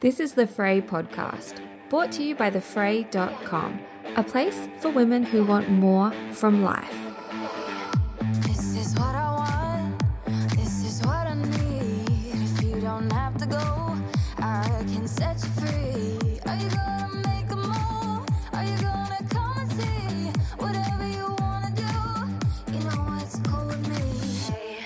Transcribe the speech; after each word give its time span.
This 0.00 0.20
is 0.20 0.34
the 0.34 0.46
Frae 0.46 0.82
podcast, 0.82 1.58
brought 1.88 2.12
to 2.12 2.22
you 2.22 2.34
by 2.34 2.50
thefrae.com, 2.50 3.80
a 4.14 4.22
place 4.22 4.68
for 4.78 4.90
women 4.90 5.22
who 5.22 5.42
want 5.42 5.70
more 5.70 6.12
from 6.32 6.62
life. 6.62 7.05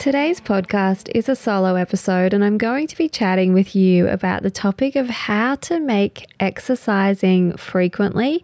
Today's 0.00 0.40
podcast 0.40 1.10
is 1.14 1.28
a 1.28 1.36
solo 1.36 1.74
episode, 1.74 2.32
and 2.32 2.42
I'm 2.42 2.56
going 2.56 2.86
to 2.86 2.96
be 2.96 3.06
chatting 3.06 3.52
with 3.52 3.76
you 3.76 4.08
about 4.08 4.42
the 4.42 4.50
topic 4.50 4.96
of 4.96 5.10
how 5.10 5.56
to 5.56 5.78
make 5.78 6.26
exercising 6.40 7.54
frequently 7.58 8.42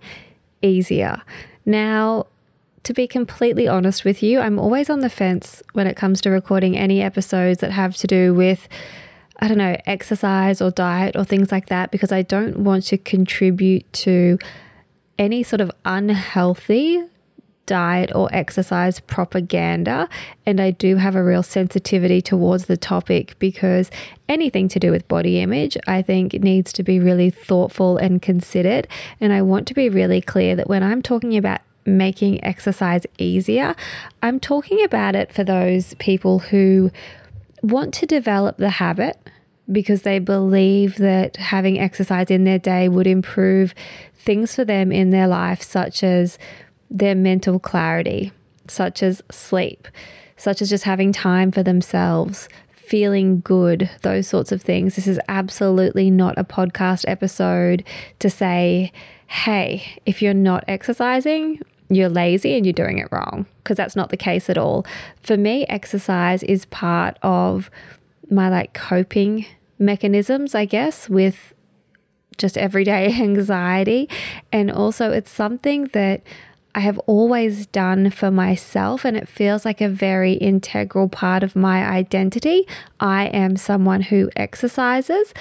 easier. 0.61 1.23
Now, 1.65 2.27
to 2.83 2.93
be 2.93 3.07
completely 3.07 3.67
honest 3.67 4.05
with 4.05 4.23
you, 4.23 4.39
I'm 4.39 4.59
always 4.59 4.91
on 4.91 5.01
the 5.01 5.09
fence 5.09 5.62
when 5.73 5.87
it 5.87 5.97
comes 5.97 6.21
to 6.21 6.31
recording 6.31 6.77
any 6.77 7.01
episodes 7.01 7.61
that 7.61 7.71
have 7.71 7.97
to 7.97 8.07
do 8.07 8.34
with, 8.34 8.69
I 9.39 9.49
don't 9.49 9.57
know, 9.57 9.79
exercise 9.87 10.61
or 10.61 10.71
diet 10.71 11.17
or 11.17 11.25
things 11.25 11.51
like 11.51 11.69
that, 11.69 11.91
because 11.91 12.12
I 12.12 12.21
don't 12.21 12.65
want 12.65 12.84
to 12.89 12.99
contribute 12.99 13.91
to 14.05 14.39
any 15.19 15.43
sort 15.43 15.62
of 15.62 15.73
unhealthy 15.87 17.03
diet 17.67 18.14
or 18.14 18.28
exercise 18.33 19.00
propaganda. 19.00 20.09
And 20.45 20.61
I 20.61 20.70
do 20.70 20.97
have 20.97 21.14
a 21.14 21.22
real 21.22 21.42
sensitivity 21.42 22.22
towards 22.22 22.67
the 22.67 22.77
topic 22.77 23.36
because 23.39 23.91
anything 24.28 24.69
to 24.69 24.78
do 24.78 24.91
with 24.91 25.06
body 25.09 25.41
image, 25.41 25.77
I 25.87 26.03
think 26.03 26.33
needs 26.34 26.72
to 26.75 26.83
be 26.83 26.98
really 26.98 27.31
thoughtful 27.31 27.98
and 27.98 28.22
considered. 28.22 28.89
And 29.20 29.33
I 29.33 29.42
want 29.42 29.67
to 29.69 29.75
be 29.75 29.89
really 29.89 30.20
clear 30.20 30.56
that 30.56 30.69
when 30.69 30.83
I'm 30.83 31.03
talking 31.03 31.37
about 31.37 31.61
making 31.84 32.42
exercise 32.44 33.06
easier, 33.19 33.75
I'm 34.22 34.41
talking 34.41 34.83
about 34.83 35.14
it 35.14 35.33
for 35.33 35.44
those 35.44 35.94
people 35.94 36.41
who 36.41 36.91
want 37.62 37.94
to 37.94 38.06
develop 38.06 38.56
the 38.56 38.70
habit 38.70 39.19
because 39.70 40.03
they 40.03 40.19
believe 40.19 40.97
that 40.97 41.37
having 41.37 41.78
exercise 41.78 42.31
in 42.31 42.44
their 42.44 42.59
day 42.59 42.89
would 42.89 43.06
improve 43.06 43.75
things 44.17 44.55
for 44.55 44.64
them 44.64 44.92
in 44.92 45.11
their 45.11 45.27
life, 45.27 45.62
such 45.62 46.03
as 46.03 46.39
their 46.91 47.15
mental 47.15 47.59
clarity, 47.59 48.33
such 48.69 49.03
as 49.03 49.23
sleep, 49.31 49.89
such 50.37 50.61
as 50.61 50.70
just 50.70 50.84
having 50.84 51.12
time 51.12 51.51
for 51.51 51.62
themselves, 51.62 52.48
feeling 52.75 53.41
good, 53.41 53.91
those 54.03 54.28
sorts 54.28 54.53
of 54.53 54.62
things. 54.62 54.95
This 54.95 55.06
is 55.06 55.20
absolutely 55.28 56.11
not 56.11 56.39
a 56.39 56.45
podcast 56.45 57.05
episode 57.09 57.84
to 58.20 58.31
say, 58.31 58.93
hey, 59.27 60.01
if 60.06 60.23
you're 60.23 60.34
not 60.34 60.65
exercising, 60.69 61.61
you're 61.89 62.09
lazy 62.09 62.56
and 62.56 62.65
you're 62.65 62.72
doing 62.72 62.99
it 62.99 63.09
wrong, 63.11 63.47
because 63.59 63.77
that's 63.77 63.97
not 63.97 64.11
the 64.11 64.16
case 64.16 64.49
at 64.50 64.59
all. 64.59 64.87
For 65.22 65.37
me, 65.37 65.65
exercise 65.66 66.43
is 66.43 66.65
part 66.66 67.19
of 67.22 67.71
my 68.31 68.49
like 68.49 68.75
coping 68.75 69.47
mechanisms, 69.78 70.55
I 70.55 70.65
guess, 70.65 71.09
with 71.09 71.55
just 72.38 72.59
everyday 72.59 73.12
anxiety. 73.21 74.09
And 74.53 74.71
also, 74.71 75.11
it's 75.11 75.31
something 75.31 75.84
that 75.93 76.22
I 76.76 76.81
have 76.81 76.98
always 77.06 77.66
done 77.66 78.10
for 78.10 78.31
myself, 78.31 79.06
and 79.06 79.16
it 79.16 79.31
feels 79.31 79.64
like 79.64 79.81
a 79.81 79.88
very 79.88 80.34
integral 80.34 81.09
part 81.09 81.42
of 81.42 81.56
my 81.56 81.82
identity. 81.82 82.69
I 83.00 83.28
am 83.28 83.56
someone 83.56 84.03
who 84.03 84.28
exercises, 84.37 85.32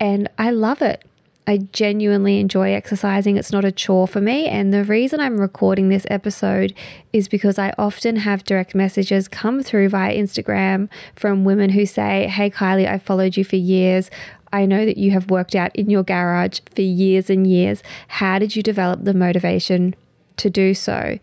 and 0.00 0.28
I 0.38 0.50
love 0.50 0.82
it. 0.82 1.04
I 1.46 1.58
genuinely 1.72 2.40
enjoy 2.40 2.72
exercising. 2.72 3.36
It's 3.36 3.52
not 3.52 3.64
a 3.64 3.70
chore 3.70 4.08
for 4.08 4.20
me. 4.20 4.46
And 4.46 4.74
the 4.74 4.82
reason 4.82 5.20
I'm 5.20 5.40
recording 5.40 5.88
this 5.88 6.06
episode 6.10 6.74
is 7.12 7.28
because 7.28 7.60
I 7.60 7.72
often 7.78 8.16
have 8.16 8.42
direct 8.44 8.74
messages 8.74 9.28
come 9.28 9.62
through 9.62 9.88
via 9.90 10.16
Instagram 10.16 10.88
from 11.14 11.44
women 11.44 11.70
who 11.70 11.86
say, 11.86 12.26
Hey, 12.26 12.50
Kylie, 12.50 12.88
I've 12.88 13.02
followed 13.02 13.36
you 13.36 13.44
for 13.44 13.56
years. 13.56 14.10
I 14.52 14.66
know 14.66 14.84
that 14.84 14.98
you 14.98 15.12
have 15.12 15.30
worked 15.30 15.54
out 15.54 15.74
in 15.74 15.90
your 15.90 16.02
garage 16.02 16.60
for 16.74 16.82
years 16.82 17.30
and 17.30 17.46
years. 17.46 17.82
How 18.08 18.38
did 18.38 18.54
you 18.54 18.62
develop 18.62 19.04
the 19.04 19.14
motivation 19.14 19.94
to 20.42 20.50
do 20.50 20.74
so? 20.74 21.18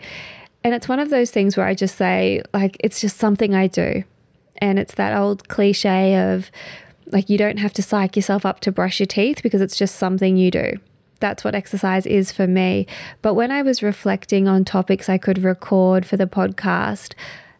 And 0.63 0.73
it's 0.73 0.89
one 0.89 0.99
of 0.99 1.09
those 1.09 1.31
things 1.31 1.55
where 1.55 1.65
I 1.65 1.73
just 1.73 1.95
say, 1.95 2.41
like, 2.53 2.75
it's 2.79 2.99
just 2.99 3.17
something 3.17 3.55
I 3.55 3.67
do. 3.67 4.03
And 4.57 4.77
it's 4.77 4.95
that 4.95 5.17
old 5.17 5.47
cliche 5.47 6.33
of, 6.33 6.51
like, 7.07 7.29
you 7.29 7.37
don't 7.37 7.57
have 7.57 7.73
to 7.73 7.81
psych 7.81 8.15
yourself 8.15 8.45
up 8.45 8.59
to 8.61 8.71
brush 8.71 8.99
your 8.99 9.07
teeth 9.07 9.41
because 9.41 9.61
it's 9.61 9.77
just 9.77 9.95
something 9.95 10.35
you 10.35 10.51
do. 10.51 10.73
That's 11.19 11.43
what 11.43 11.55
exercise 11.55 12.05
is 12.05 12.31
for 12.31 12.47
me. 12.47 12.87
But 13.21 13.33
when 13.33 13.51
I 13.51 13.61
was 13.61 13.83
reflecting 13.83 14.47
on 14.47 14.65
topics 14.65 15.09
I 15.09 15.17
could 15.17 15.43
record 15.43 16.05
for 16.05 16.17
the 16.17 16.27
podcast, 16.27 17.13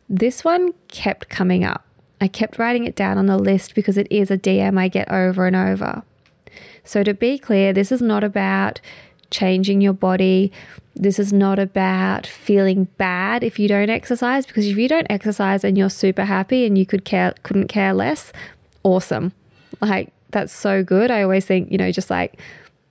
this 0.10 0.44
one 0.44 0.74
kept 0.88 1.30
coming 1.30 1.64
up. 1.64 1.86
I 2.22 2.28
kept 2.28 2.60
writing 2.60 2.86
it 2.86 2.96
down 2.96 3.18
on 3.18 3.28
the 3.28 3.38
list 3.38 3.76
because 3.76 3.98
it 3.98 4.08
is 4.10 4.30
a 4.30 4.38
DM 4.38 4.78
I 4.78 4.88
get 4.88 5.10
over 5.12 5.48
and 5.48 5.56
over. 5.56 6.04
So, 6.84 7.04
to 7.04 7.14
be 7.14 7.38
clear, 7.38 7.72
this 7.72 7.92
is 7.92 8.02
not 8.02 8.24
about 8.24 8.82
changing 9.32 9.82
your 9.82 9.94
body. 9.94 10.52
This 10.96 11.20
is 11.20 11.32
not 11.32 11.60
about 11.60 12.28
feeling 12.28 12.86
bad 12.98 13.44
if 13.44 13.60
you 13.60 13.68
don't 13.68 13.90
exercise 13.90 14.46
because 14.46 14.68
if 14.68 14.78
you 14.78 14.88
don't 14.88 15.08
exercise 15.10 15.64
and 15.64 15.78
you're 15.78 15.90
super 15.90 16.26
happy 16.26 16.66
and 16.66 16.78
you 16.78 16.86
could 16.86 17.06
care 17.06 17.34
couldn't 17.44 17.68
care 17.68 17.94
less, 17.94 18.34
awesome. 18.84 19.32
Like, 19.82 20.12
that's 20.32 20.54
so 20.54 20.84
good. 20.84 21.12
I 21.12 21.24
always 21.24 21.46
think, 21.46 21.72
you 21.72 21.78
know, 21.78 21.92
just 21.92 22.10
like 22.10 22.40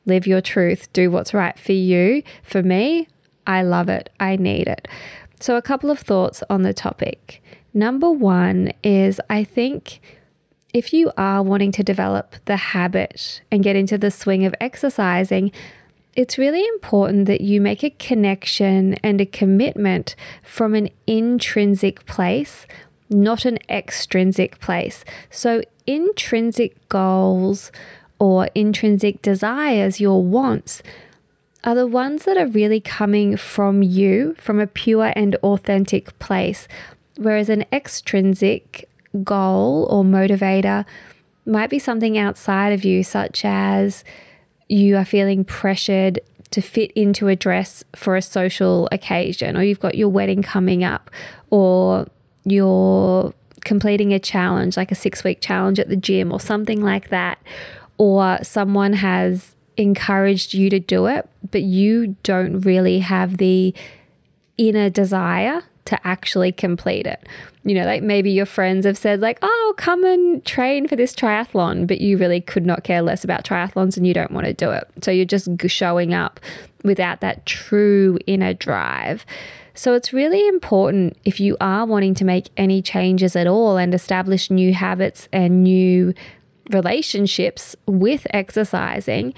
live 0.07 0.27
your 0.27 0.41
truth, 0.41 0.93
do 0.93 1.11
what's 1.11 1.35
right 1.35 1.59
for 1.59 1.73
you. 1.73 2.23
For 2.43 2.63
me, 2.63 3.09
I 3.47 3.63
love 3.63 3.89
it. 3.89 4.11
I 4.19 4.37
need 4.37 4.69
it. 4.69 4.89
So, 5.41 5.57
a 5.57 5.63
couple 5.63 5.91
of 5.91 5.99
thoughts 5.99 6.43
on 6.51 6.63
the 6.63 6.75
topic. 6.75 7.43
Number 7.73 8.11
one 8.11 8.73
is 8.83 9.21
I 9.31 9.45
think 9.45 10.01
if 10.75 10.93
you 10.93 11.13
are 11.17 11.43
wanting 11.43 11.73
to 11.73 11.83
develop 11.83 12.35
the 12.47 12.57
habit 12.57 13.41
and 13.51 13.63
get 13.63 13.77
into 13.77 13.97
the 13.97 14.11
swing 14.11 14.45
of 14.45 14.55
exercising, 14.61 15.53
it's 16.19 16.37
really 16.37 16.67
important 16.67 17.27
that 17.27 17.43
you 17.43 17.61
make 17.61 17.85
a 17.85 17.91
connection 17.91 18.95
and 19.05 19.21
a 19.21 19.25
commitment 19.25 20.17
from 20.43 20.75
an 20.75 20.89
intrinsic 21.07 22.05
place, 22.07 22.67
not 23.09 23.45
an 23.45 23.57
extrinsic 23.69 24.59
place. 24.59 25.05
So, 25.31 25.63
intrinsic 25.87 26.89
goals 26.89 27.71
or 28.19 28.49
intrinsic 28.57 29.23
desires, 29.23 30.01
your 30.01 30.21
wants, 30.21 30.83
are 31.63 31.77
the 31.77 31.87
ones 31.87 32.25
that 32.25 32.37
are 32.37 32.49
really 32.49 32.81
coming 32.81 33.37
from 33.37 33.85
you, 33.85 34.35
from 34.41 34.59
a 34.59 34.67
pure 34.67 35.13
and 35.15 35.37
authentic 35.37 36.19
place. 36.19 36.67
Whereas 37.17 37.49
an 37.49 37.65
extrinsic 37.71 38.89
goal 39.23 39.87
or 39.89 40.03
motivator 40.03 40.85
might 41.47 41.71
be 41.71 41.79
something 41.79 42.19
outside 42.19 42.73
of 42.73 42.85
you, 42.85 43.05
such 43.05 43.45
as 43.45 44.03
you 44.69 44.97
are 44.97 45.05
feeling 45.05 45.45
pressured 45.45 46.21
to 46.51 46.61
fit 46.63 46.91
into 46.93 47.29
a 47.29 47.37
dress 47.37 47.85
for 47.95 48.17
a 48.17 48.23
social 48.23 48.89
occasion, 48.91 49.57
or 49.57 49.63
you've 49.63 49.81
got 49.81 49.95
your 49.95 50.09
wedding 50.09 50.43
coming 50.43 50.85
up, 50.85 51.11
or 51.51 52.07
you're 52.45 53.35
completing 53.65 54.13
a 54.13 54.19
challenge, 54.19 54.77
like 54.77 54.91
a 54.91 54.95
six 54.95 55.25
week 55.25 55.41
challenge 55.41 55.79
at 55.79 55.89
the 55.89 55.97
gym, 55.97 56.33
or 56.33 56.41
something 56.41 56.83
like 56.83 57.09
that, 57.11 57.39
or 57.99 58.39
someone 58.43 58.95
has 58.95 59.55
encouraged 59.77 60.55
you 60.55 60.71
to 60.71 60.81
do 60.81 61.07
it, 61.07 61.29
but 61.51 61.63
you 61.63 62.17
don't 62.23 62.61
really 62.63 62.99
have 63.01 63.37
the 63.37 63.75
inner 64.57 64.91
desire 64.91 65.63
to 65.89 66.07
actually 66.07 66.53
complete 66.53 67.07
it. 67.07 67.27
You 67.65 67.75
know, 67.75 67.87
like 67.87 68.03
maybe 68.03 68.31
your 68.31 68.47
friends 68.47 68.85
have 68.85 68.99
said, 68.99 69.21
like, 69.21 69.39
oh, 69.41 69.75
come 69.79 70.05
and 70.05 70.45
train 70.45 70.87
for 70.87 70.97
this 70.97 71.15
triathlon, 71.15 71.87
but 71.87 72.01
you 72.01 72.19
really 72.19 72.43
could 72.43 72.67
not 72.67 72.85
care 72.85 73.01
less 73.01 73.25
about 73.25 73.43
triathlons 73.43 73.97
and 73.97 74.07
you 74.07 74.13
don't 74.13 74.31
want 74.31 74.47
to 74.47 74.53
do 74.53 74.71
it. 74.71 74.87
So 75.03 75.11
you're 75.11 75.25
just 75.25 75.49
showing 75.67 76.13
up 76.13 76.41
without 76.85 77.21
that 77.23 77.47
true 77.47 78.19
inner 78.27 78.53
drive. 78.53 79.25
So 79.73 79.95
it's 79.95 80.13
really 80.13 80.47
important 80.47 81.17
if 81.25 81.41
you 81.41 81.57
are 81.59 81.87
wanting 81.87 82.15
to 82.17 82.25
make 82.25 82.51
any 82.59 82.83
changes 82.83 83.35
at 83.35 83.47
all 83.47 83.79
and 83.79 83.95
establish 83.95 84.51
new 84.51 84.75
habits 84.75 85.27
and 85.33 85.63
new 85.65 86.13
relationships 86.71 87.75
with 87.87 88.27
exercising, 88.31 89.33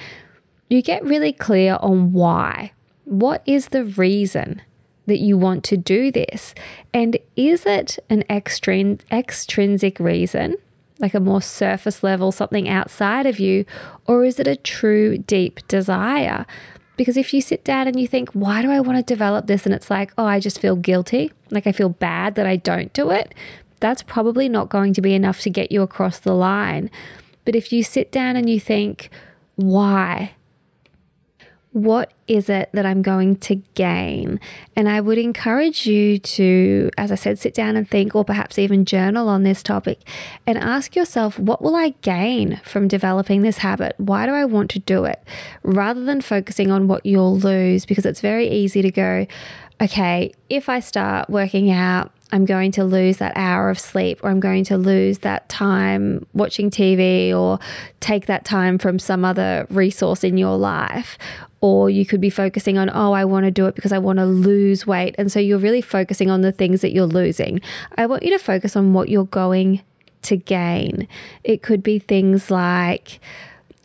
you 0.68 0.82
get 0.82 1.04
really 1.04 1.32
clear 1.32 1.78
on 1.80 2.12
why. 2.12 2.72
What 3.04 3.42
is 3.46 3.68
the 3.68 3.84
reason 3.84 4.62
that 5.10 5.20
you 5.20 5.36
want 5.36 5.62
to 5.64 5.76
do 5.76 6.10
this? 6.10 6.54
And 6.94 7.18
is 7.36 7.66
it 7.66 7.98
an 8.08 8.24
extrin- 8.30 9.00
extrinsic 9.12 10.00
reason, 10.00 10.56
like 10.98 11.14
a 11.14 11.20
more 11.20 11.42
surface 11.42 12.02
level, 12.02 12.32
something 12.32 12.68
outside 12.68 13.26
of 13.26 13.38
you, 13.38 13.66
or 14.06 14.24
is 14.24 14.40
it 14.40 14.46
a 14.46 14.56
true 14.56 15.18
deep 15.18 15.66
desire? 15.68 16.46
Because 16.96 17.16
if 17.16 17.32
you 17.32 17.40
sit 17.40 17.64
down 17.64 17.88
and 17.88 17.98
you 17.98 18.06
think, 18.06 18.30
why 18.32 18.62
do 18.62 18.70
I 18.70 18.80
want 18.80 18.98
to 18.98 19.02
develop 19.02 19.46
this? 19.46 19.64
And 19.64 19.74
it's 19.74 19.90
like, 19.90 20.12
oh, 20.18 20.26
I 20.26 20.38
just 20.40 20.60
feel 20.60 20.76
guilty, 20.76 21.32
like 21.50 21.66
I 21.66 21.72
feel 21.72 21.88
bad 21.88 22.34
that 22.34 22.46
I 22.46 22.56
don't 22.56 22.92
do 22.92 23.10
it, 23.10 23.34
that's 23.80 24.02
probably 24.02 24.48
not 24.48 24.68
going 24.68 24.92
to 24.92 25.00
be 25.00 25.14
enough 25.14 25.40
to 25.40 25.50
get 25.50 25.72
you 25.72 25.82
across 25.82 26.18
the 26.18 26.34
line. 26.34 26.90
But 27.46 27.56
if 27.56 27.72
you 27.72 27.82
sit 27.82 28.12
down 28.12 28.36
and 28.36 28.50
you 28.50 28.60
think, 28.60 29.08
why? 29.56 30.32
What 31.72 32.12
is 32.26 32.48
it 32.48 32.68
that 32.72 32.84
I'm 32.84 33.00
going 33.00 33.36
to 33.36 33.56
gain? 33.74 34.40
And 34.74 34.88
I 34.88 35.00
would 35.00 35.18
encourage 35.18 35.86
you 35.86 36.18
to, 36.18 36.90
as 36.98 37.12
I 37.12 37.14
said, 37.14 37.38
sit 37.38 37.54
down 37.54 37.76
and 37.76 37.88
think, 37.88 38.16
or 38.16 38.24
perhaps 38.24 38.58
even 38.58 38.84
journal 38.84 39.28
on 39.28 39.44
this 39.44 39.62
topic 39.62 40.00
and 40.48 40.58
ask 40.58 40.96
yourself, 40.96 41.38
what 41.38 41.62
will 41.62 41.76
I 41.76 41.90
gain 42.02 42.60
from 42.64 42.88
developing 42.88 43.42
this 43.42 43.58
habit? 43.58 43.94
Why 43.98 44.26
do 44.26 44.32
I 44.32 44.44
want 44.46 44.70
to 44.70 44.80
do 44.80 45.04
it? 45.04 45.22
Rather 45.62 46.04
than 46.04 46.20
focusing 46.20 46.72
on 46.72 46.88
what 46.88 47.06
you'll 47.06 47.38
lose, 47.38 47.86
because 47.86 48.04
it's 48.04 48.20
very 48.20 48.48
easy 48.48 48.82
to 48.82 48.90
go, 48.90 49.28
okay, 49.80 50.32
if 50.48 50.68
I 50.68 50.80
start 50.80 51.30
working 51.30 51.70
out, 51.70 52.12
I'm 52.32 52.44
going 52.44 52.70
to 52.72 52.84
lose 52.84 53.16
that 53.16 53.32
hour 53.36 53.70
of 53.70 53.78
sleep, 53.78 54.20
or 54.22 54.30
I'm 54.30 54.40
going 54.40 54.62
to 54.64 54.76
lose 54.76 55.18
that 55.20 55.48
time 55.48 56.26
watching 56.32 56.70
TV, 56.70 57.34
or 57.34 57.58
take 57.98 58.26
that 58.26 58.44
time 58.44 58.78
from 58.78 58.98
some 58.98 59.24
other 59.24 59.66
resource 59.70 60.22
in 60.22 60.36
your 60.36 60.56
life. 60.56 61.18
Or 61.62 61.90
you 61.90 62.06
could 62.06 62.20
be 62.20 62.30
focusing 62.30 62.78
on, 62.78 62.90
oh, 62.92 63.12
I 63.12 63.24
want 63.26 63.44
to 63.44 63.50
do 63.50 63.66
it 63.66 63.74
because 63.74 63.92
I 63.92 63.98
want 63.98 64.18
to 64.18 64.24
lose 64.24 64.86
weight. 64.86 65.14
And 65.18 65.30
so 65.30 65.38
you're 65.38 65.58
really 65.58 65.82
focusing 65.82 66.30
on 66.30 66.40
the 66.40 66.52
things 66.52 66.80
that 66.80 66.92
you're 66.92 67.06
losing. 67.06 67.60
I 67.98 68.06
want 68.06 68.22
you 68.22 68.30
to 68.30 68.38
focus 68.38 68.76
on 68.76 68.94
what 68.94 69.10
you're 69.10 69.24
going 69.24 69.82
to 70.22 70.36
gain. 70.36 71.06
It 71.44 71.62
could 71.62 71.82
be 71.82 71.98
things 71.98 72.50
like, 72.50 73.20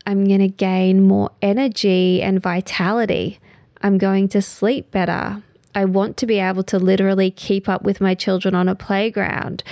I'm 0.05 0.25
going 0.25 0.39
to 0.39 0.47
gain 0.47 1.03
more 1.03 1.31
energy 1.41 2.21
and 2.21 2.41
vitality. 2.41 3.39
I'm 3.81 3.97
going 3.97 4.29
to 4.29 4.41
sleep 4.41 4.91
better. 4.91 5.43
I 5.75 5.85
want 5.85 6.15
to 6.17 6.25
be 6.25 6.39
able 6.39 6.63
to 6.63 6.79
literally 6.79 7.29
keep 7.29 7.67
up 7.67 7.83
with 7.83 7.99
my 7.99 8.15
children 8.15 8.55
on 8.55 8.69
a 8.69 8.75
playground. 8.75 9.63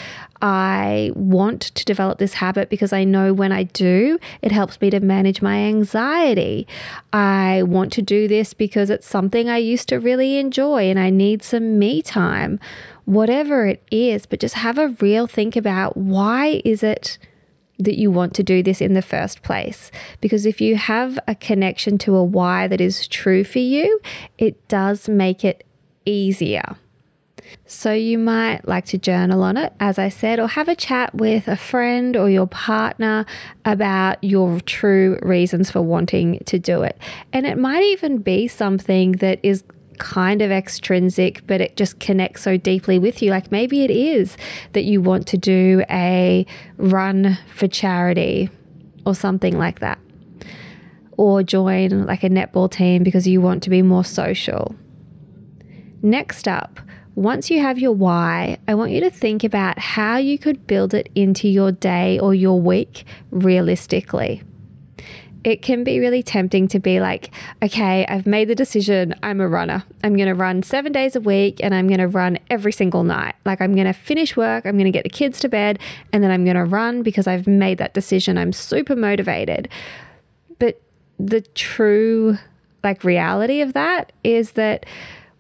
I 0.42 1.12
want 1.16 1.62
to 1.62 1.86
develop 1.86 2.20
this 2.20 2.34
habit 2.34 2.70
because 2.70 2.92
I 2.92 3.06
know 3.06 3.34
when 3.34 3.54
I 3.54 3.64
do, 3.64 4.20
it 4.42 4.52
helps 4.52 4.82
me 4.82 4.90
to 4.90 5.00
manage 5.00 5.42
my 5.42 5.60
anxiety. 5.60 6.68
I 7.14 7.64
want 7.64 7.94
to 7.94 8.02
do 8.02 8.28
this 8.28 8.54
because 8.54 8.90
it's 8.90 9.08
something 9.08 9.50
I 9.50 9.58
used 9.58 9.88
to 9.88 10.02
really 10.02 10.38
enjoy 10.38 10.90
and 10.90 11.00
I 11.00 11.10
need 11.10 11.44
some 11.44 11.80
me 11.80 12.02
time. 12.02 12.60
Whatever 13.06 13.66
it 13.68 13.82
is, 13.90 14.26
but 14.26 14.42
just 14.42 14.56
have 14.56 14.78
a 14.78 14.90
real 15.00 15.28
think 15.28 15.56
about 15.56 15.96
why 15.96 16.62
is 16.66 16.84
it 16.84 17.18
that 17.80 17.98
you 17.98 18.12
want 18.12 18.34
to 18.36 18.44
do 18.44 18.62
this 18.62 18.82
in 18.82 18.94
the 18.94 19.02
first 19.02 19.44
place. 19.44 19.92
Because 20.22 20.46
if 20.46 20.60
you 20.62 20.76
have 20.76 21.18
a 21.28 21.36
connection 21.36 21.98
to 22.00 22.16
a 22.16 22.24
why 22.24 22.68
that 22.68 22.82
is 22.82 23.08
true 23.08 23.44
for 23.44 23.60
you, 23.60 24.00
it 24.38 24.68
does 24.68 25.08
make 25.08 25.44
it 25.44 25.66
easier. 26.06 26.76
So, 27.66 27.92
you 27.94 28.18
might 28.18 28.68
like 28.68 28.86
to 28.86 28.98
journal 28.98 29.44
on 29.44 29.58
it, 29.58 29.74
as 29.80 30.00
I 30.00 30.10
said, 30.10 30.40
or 30.40 30.48
have 30.48 30.68
a 30.68 30.76
chat 30.76 31.14
with 31.14 31.48
a 31.48 31.56
friend 31.56 32.16
or 32.16 32.30
your 32.30 32.48
partner 32.48 33.26
about 33.66 34.24
your 34.24 34.60
true 34.62 35.20
reasons 35.22 35.70
for 35.70 35.82
wanting 35.82 36.40
to 36.46 36.58
do 36.58 36.84
it. 36.84 36.98
And 37.32 37.46
it 37.46 37.58
might 37.58 37.84
even 37.84 38.20
be 38.20 38.48
something 38.48 39.14
that 39.14 39.40
is 39.44 39.64
kind 39.98 40.42
of 40.42 40.52
extrinsic, 40.52 41.46
but 41.48 41.62
it 41.62 41.76
just 41.78 42.00
connects 42.00 42.42
so 42.42 42.58
deeply 42.58 43.00
with 43.00 43.22
you. 43.22 43.32
Like 43.32 43.52
maybe 43.52 43.84
it 43.84 43.92
is 43.92 44.38
that 44.74 44.84
you 44.84 45.02
want 45.02 45.28
to 45.28 45.38
do 45.38 45.84
a 45.90 46.46
run 46.78 47.38
for 47.54 47.68
charity 47.68 48.50
or 49.06 49.16
something 49.16 49.58
like 49.58 49.80
that, 49.80 50.00
or 51.18 51.44
join 51.44 52.06
like 52.06 52.24
a 52.24 52.30
netball 52.30 52.72
team 52.72 53.04
because 53.04 53.28
you 53.28 53.42
want 53.42 53.64
to 53.64 53.70
be 53.70 53.82
more 53.82 54.04
social 54.04 54.76
Next 56.06 56.50
up, 56.50 56.82
once 57.16 57.50
you 57.50 57.62
have 57.62 57.80
your 57.80 57.94
why, 57.94 58.58
I 58.68 58.76
want 58.76 58.92
you 58.92 59.00
to 59.00 59.10
think 59.10 59.42
about 59.46 59.80
how 59.80 60.18
you 60.18 60.38
could 60.38 60.68
build 60.68 60.94
it 60.94 61.10
into 61.16 61.48
your 61.48 61.72
day 61.72 62.20
or 62.20 62.36
your 62.36 62.60
week 62.60 63.06
realistically. 63.32 64.44
It 65.46 65.62
can 65.62 65.86
be 65.86 66.02
really 66.02 66.22
tempting 66.22 66.68
to 66.70 66.80
be 66.80 67.00
like, 67.00 67.32
okay, 67.62 68.06
I've 68.06 68.28
made 68.28 68.50
the 68.50 68.56
decision. 68.56 69.16
I'm 69.24 69.40
a 69.40 69.48
runner. 69.48 69.86
I'm 70.04 70.18
going 70.18 70.28
to 70.28 70.36
run 70.36 70.62
seven 70.62 70.92
days 70.92 71.16
a 71.16 71.22
week 71.22 71.62
and 71.64 71.74
I'm 71.74 71.88
going 71.88 72.00
to 72.00 72.08
run 72.08 72.38
every 72.50 72.74
single 72.74 73.04
night. 73.04 73.36
Like, 73.46 73.62
I'm 73.62 73.74
going 73.74 73.88
to 73.88 73.94
finish 73.94 74.36
work, 74.36 74.66
I'm 74.66 74.76
going 74.76 74.86
to 74.86 74.92
get 74.92 75.04
the 75.04 75.10
kids 75.10 75.40
to 75.40 75.50
bed, 75.50 75.80
and 76.12 76.22
then 76.22 76.32
I'm 76.32 76.44
going 76.44 76.58
to 76.58 76.66
run 76.66 77.02
because 77.02 77.28
I've 77.28 77.48
made 77.48 77.78
that 77.78 77.94
decision. 77.94 78.38
I'm 78.38 78.52
super 78.52 78.98
motivated. 78.98 79.70
But 80.60 80.82
the 81.18 81.40
true, 81.42 82.38
like, 82.84 83.06
reality 83.06 83.62
of 83.62 83.72
that 83.72 84.12
is 84.26 84.52
that 84.54 84.86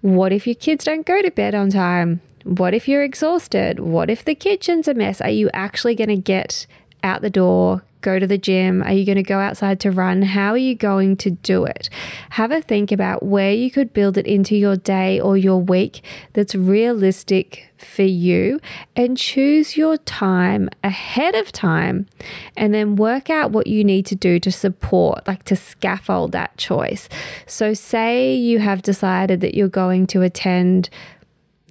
what 0.03 0.33
if 0.33 0.45
your 0.45 0.55
kids 0.55 0.83
don't 0.83 1.05
go 1.05 1.21
to 1.21 1.31
bed 1.31 1.55
on 1.55 1.69
time? 1.69 2.19
What 2.43 2.73
if 2.73 2.89
you're 2.89 3.03
exhausted? 3.03 3.79
What 3.79 4.09
if 4.09 4.25
the 4.25 4.35
kitchen's 4.35 4.89
a 4.89 4.93
mess? 4.93 5.21
Are 5.21 5.29
you 5.29 5.49
actually 5.53 5.95
going 5.95 6.09
to 6.09 6.17
get 6.17 6.67
out 7.03 7.21
the 7.21 7.29
door, 7.29 7.83
go 8.03 8.19
to 8.19 8.27
the 8.27 8.37
gym? 8.37 8.83
Are 8.83 8.91
you 8.91 9.05
going 9.05 9.15
to 9.15 9.23
go 9.23 9.39
outside 9.39 9.79
to 9.79 9.91
run? 9.91 10.21
How 10.21 10.51
are 10.51 10.57
you 10.57 10.75
going 10.75 11.17
to 11.17 11.31
do 11.31 11.65
it? 11.65 11.89
Have 12.31 12.51
a 12.51 12.61
think 12.61 12.91
about 12.91 13.23
where 13.23 13.51
you 13.51 13.71
could 13.71 13.93
build 13.93 14.17
it 14.17 14.27
into 14.27 14.55
your 14.55 14.75
day 14.75 15.19
or 15.19 15.35
your 15.35 15.59
week 15.59 16.03
that's 16.33 16.53
realistic 16.53 17.73
for 17.77 18.03
you 18.03 18.59
and 18.95 19.17
choose 19.17 19.75
your 19.75 19.97
time 19.97 20.69
ahead 20.83 21.35
of 21.35 21.51
time 21.51 22.07
and 22.55 22.73
then 22.73 22.95
work 22.95 23.29
out 23.29 23.51
what 23.51 23.67
you 23.67 23.83
need 23.83 24.05
to 24.05 24.15
do 24.15 24.39
to 24.39 24.51
support, 24.51 25.27
like 25.27 25.43
to 25.43 25.55
scaffold 25.55 26.31
that 26.33 26.55
choice. 26.57 27.09
So, 27.47 27.73
say 27.73 28.35
you 28.35 28.59
have 28.59 28.81
decided 28.81 29.41
that 29.41 29.55
you're 29.55 29.67
going 29.67 30.07
to 30.07 30.21
attend 30.21 30.89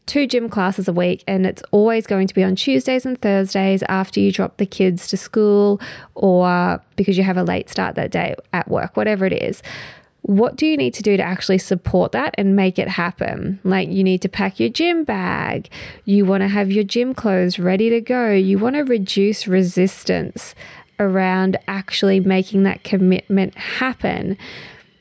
two 0.07 0.27
gym 0.27 0.49
classes 0.49 0.89
a 0.89 0.93
week, 0.93 1.23
and 1.27 1.47
it's 1.47 1.63
always 1.71 2.07
going 2.07 2.27
to 2.27 2.35
be 2.35 2.43
on 2.43 2.57
Tuesdays 2.57 3.07
and 3.07 3.21
Thursdays 3.21 3.83
after 3.85 4.21
you 4.21 4.33
drop 4.33 4.57
the 4.57 4.67
kids 4.67 5.07
to 5.09 5.17
school 5.17 5.81
or 6.15 6.81
because 6.97 7.17
you 7.17 7.25
have 7.25 7.37
a 7.37 7.43
late 7.43 7.71
start 7.71 7.95
that 7.95 8.11
day 8.11 8.35
at 8.53 8.69
work, 8.69 8.97
whatever 8.97 9.25
it 9.27 9.33
is. 9.33 9.63
What 10.23 10.55
do 10.55 10.67
you 10.67 10.77
need 10.77 10.95
to 10.95 11.03
do 11.03 11.17
to 11.17 11.23
actually 11.23 11.59
support 11.59 12.13
that 12.13 12.35
and 12.39 12.55
make 12.55 12.79
it 12.79 12.89
happen? 12.89 13.59
Like, 13.65 13.89
you 13.89 14.05
need 14.05 14.23
to 14.23 14.29
pack 14.29 14.61
your 14.61 14.69
gym 14.69 15.03
bag. 15.03 15.69
You 16.05 16.25
want 16.25 16.43
to 16.43 16.49
have 16.49 16.71
your 16.71 16.85
gym 16.85 17.13
clothes 17.13 17.59
ready 17.59 17.91
to 17.91 18.01
go. 18.01 18.31
You 18.33 18.59
want 18.59 18.77
to 18.77 18.83
reduce 18.83 19.49
resistance 19.49 20.55
around 21.01 21.59
actually 21.67 22.21
making 22.21 22.63
that 22.63 22.85
commitment 22.85 23.57
happen. 23.57 24.39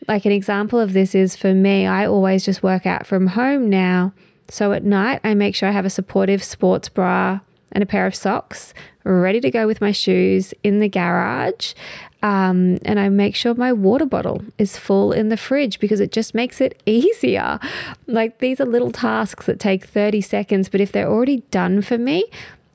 Like, 0.08 0.26
an 0.26 0.32
example 0.32 0.80
of 0.80 0.94
this 0.94 1.14
is 1.14 1.36
for 1.36 1.54
me, 1.54 1.86
I 1.86 2.08
always 2.08 2.44
just 2.44 2.64
work 2.64 2.88
out 2.88 3.06
from 3.06 3.28
home 3.28 3.70
now 3.70 4.14
so 4.52 4.74
at 4.74 4.84
night, 4.84 5.22
I 5.24 5.34
make 5.34 5.56
sure 5.56 5.70
I 5.70 5.72
have 5.72 5.86
a 5.86 5.90
supportive 5.90 6.44
sports 6.44 6.90
bra 6.90 7.40
and 7.72 7.82
a 7.82 7.86
pair 7.86 8.06
of 8.06 8.14
socks 8.14 8.74
ready 9.06 9.40
to 9.40 9.50
go 9.50 9.66
with 9.66 9.80
my 9.80 9.94
shoes 9.94 10.54
in 10.62 10.80
the 10.80 10.90
garage. 10.90 11.74
Um, 12.22 12.78
and 12.84 13.00
I 13.00 13.08
make 13.08 13.34
sure 13.34 13.56
my 13.56 13.72
water 13.72 14.06
bottle 14.06 14.44
is 14.58 14.78
full 14.78 15.14
in 15.14 15.30
the 15.30 15.38
fridge 15.38 15.80
because 15.80 16.02
it 16.02 16.12
just 16.12 16.36
makes 16.36 16.60
it 16.60 16.84
easier. 16.86 17.62
Like 18.08 18.40
these 18.40 18.60
are 18.60 18.66
little 18.66 18.92
tasks 18.92 19.46
that 19.46 19.58
take 19.58 19.86
30 19.86 20.20
seconds, 20.20 20.68
but 20.68 20.82
if 20.82 20.92
they're 20.92 21.10
already 21.10 21.38
done 21.50 21.82
for 21.82 21.98
me, 21.98 22.26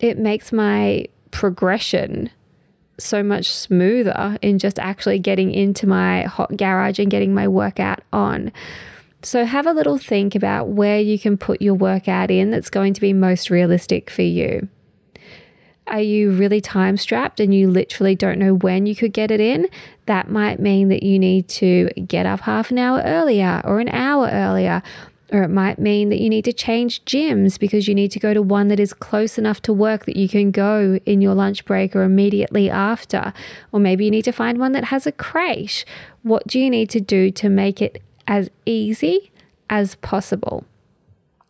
it 0.01 0.17
makes 0.17 0.53
my 0.53 1.05
progression 1.31 2.31
so 2.99 3.23
much 3.23 3.51
smoother 3.51 4.39
in 4.41 4.59
just 4.59 4.79
actually 4.79 5.19
getting 5.19 5.53
into 5.53 5.87
my 5.87 6.23
hot 6.23 6.57
garage 6.57 6.99
and 6.99 7.11
getting 7.11 7.35
my 7.35 7.47
workout 7.47 8.01
on. 8.15 8.51
So 9.23 9.45
have 9.45 9.67
a 9.67 9.73
little 9.73 9.99
think 9.99 10.35
about 10.35 10.69
where 10.69 11.01
you 11.01 11.19
can 11.19 11.37
put 11.37 11.61
your 11.61 11.75
workout 11.75 12.31
in 12.31 12.51
that's 12.51 12.71
going 12.71 12.95
to 12.95 13.01
be 13.01 13.13
most 13.13 13.51
realistic 13.51 14.11
for 14.11 14.23
you. 14.23 14.69
Are 15.89 16.01
you 16.01 16.33
really 16.33 16.61
time 16.61 16.97
strapped 16.97 17.39
and 17.39 17.55
you 17.55 17.71
literally 17.71 18.17
don't 18.17 18.39
know 18.39 18.55
when 18.55 18.87
you 18.87 18.97
could 18.97 19.13
get 19.13 19.31
it 19.31 19.41
in? 19.41 19.69
That 20.07 20.29
might 20.29 20.59
mean 20.59 20.89
that 20.89 21.05
you 21.05 21.19
need 21.19 21.49
to 21.49 21.91
get 22.07 22.27
up 22.27 22.41
half 22.41 22.73
an 22.73 22.79
hour 22.79 23.03
earlier 23.05 23.63
or 23.65 23.79
an 23.79 23.89
hour 23.91 24.29
earlier. 24.33 24.83
Or 25.33 25.43
it 25.43 25.49
might 25.49 25.79
mean 25.79 26.09
that 26.11 26.21
you 26.21 26.29
need 26.29 26.45
to 26.45 26.53
change 26.53 27.05
gyms 27.05 27.59
because 27.59 27.89
you 27.89 27.95
need 27.95 28.13
to 28.13 28.21
go 28.21 28.33
to 28.35 28.43
one 28.43 28.69
that 28.69 28.79
is 28.79 28.93
close 28.93 29.39
enough 29.39 29.61
to 29.63 29.73
work 29.73 30.07
that 30.07 30.17
you 30.17 30.29
can 30.29 30.53
go 30.53 31.01
in 31.05 31.21
your 31.21 31.35
lunch 31.35 31.65
break 31.65 31.97
or 31.97 32.03
immediately 32.03 32.71
after. 32.71 33.33
Or 33.73 33.81
maybe 33.81 34.05
you 34.05 34.11
need 34.11 34.25
to 34.25 34.33
find 34.33 34.59
one 34.59 34.73
that 34.73 34.85
has 34.85 35.07
a 35.07 35.13
crate. 35.13 35.85
What 36.23 36.47
do 36.47 36.61
you 36.61 36.71
need 36.71 36.91
to 36.91 37.01
do 37.01 37.31
to 37.33 37.49
make 37.49 37.83
it 37.83 38.03
as 38.27 38.51
easy 38.65 39.31
as 39.69 39.95
possible. 39.97 40.65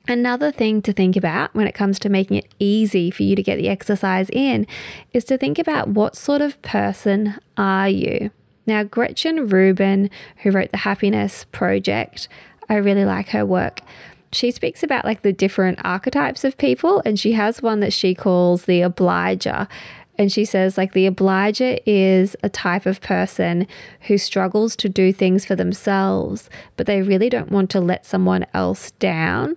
Another 0.09 0.53
thing 0.53 0.83
to 0.83 0.93
think 0.93 1.17
about 1.17 1.53
when 1.53 1.67
it 1.67 1.75
comes 1.75 1.99
to 1.99 2.09
making 2.09 2.37
it 2.37 2.55
easy 2.61 3.11
for 3.11 3.25
you 3.25 3.35
to 3.35 3.43
get 3.43 3.57
the 3.57 3.69
exercise 3.69 4.31
in 4.31 4.67
is 5.13 5.25
to 5.25 5.37
think 5.37 5.59
about 5.59 5.89
what 5.89 6.17
sort 6.17 6.41
of 6.41 6.61
person 6.63 7.39
are 7.57 7.89
you? 7.89 8.31
Now, 8.67 8.85
Gretchen 8.85 9.49
Rubin, 9.49 10.11
who 10.39 10.51
wrote 10.51 10.71
the 10.71 10.79
Happiness 10.79 11.45
Project, 11.51 12.29
I 12.69 12.77
really 12.77 13.05
like 13.05 13.31
her 13.31 13.45
work. 13.45 13.81
She 14.33 14.51
speaks 14.51 14.83
about 14.83 15.05
like 15.05 15.23
the 15.23 15.33
different 15.33 15.81
archetypes 15.85 16.45
of 16.45 16.59
people, 16.59 17.03
and 17.05 17.19
she 17.19 17.33
has 17.33 17.63
one 17.63 17.81
that 17.81 17.93
she 17.93 18.15
calls 18.15 18.65
the 18.65 18.83
obliger. 18.83 19.67
And 20.19 20.33
she 20.33 20.45
says, 20.45 20.79
like, 20.79 20.93
the 20.93 21.07
obliger 21.07 21.79
is 21.85 22.37
a 22.43 22.49
type 22.49 22.87
of 22.87 23.01
person 23.01 23.67
who 24.03 24.19
struggles 24.19 24.75
to 24.77 24.89
do 24.89 25.13
things 25.13 25.45
for 25.45 25.55
themselves, 25.55 26.49
but 26.77 26.87
they 26.87 27.03
really 27.03 27.29
don't 27.29 27.51
want 27.51 27.71
to 27.71 27.81
let 27.81 28.07
someone 28.07 28.47
else 28.55 28.93
down. 28.93 29.57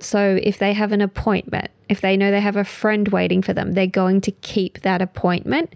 So 0.00 0.38
if 0.42 0.58
they 0.58 0.72
have 0.72 0.92
an 0.92 1.00
appointment, 1.00 1.70
if 1.88 2.00
they 2.00 2.16
know 2.16 2.30
they 2.30 2.40
have 2.40 2.56
a 2.56 2.64
friend 2.64 3.08
waiting 3.08 3.42
for 3.42 3.52
them, 3.52 3.72
they're 3.72 3.86
going 3.86 4.20
to 4.22 4.30
keep 4.30 4.80
that 4.80 5.02
appointment. 5.02 5.74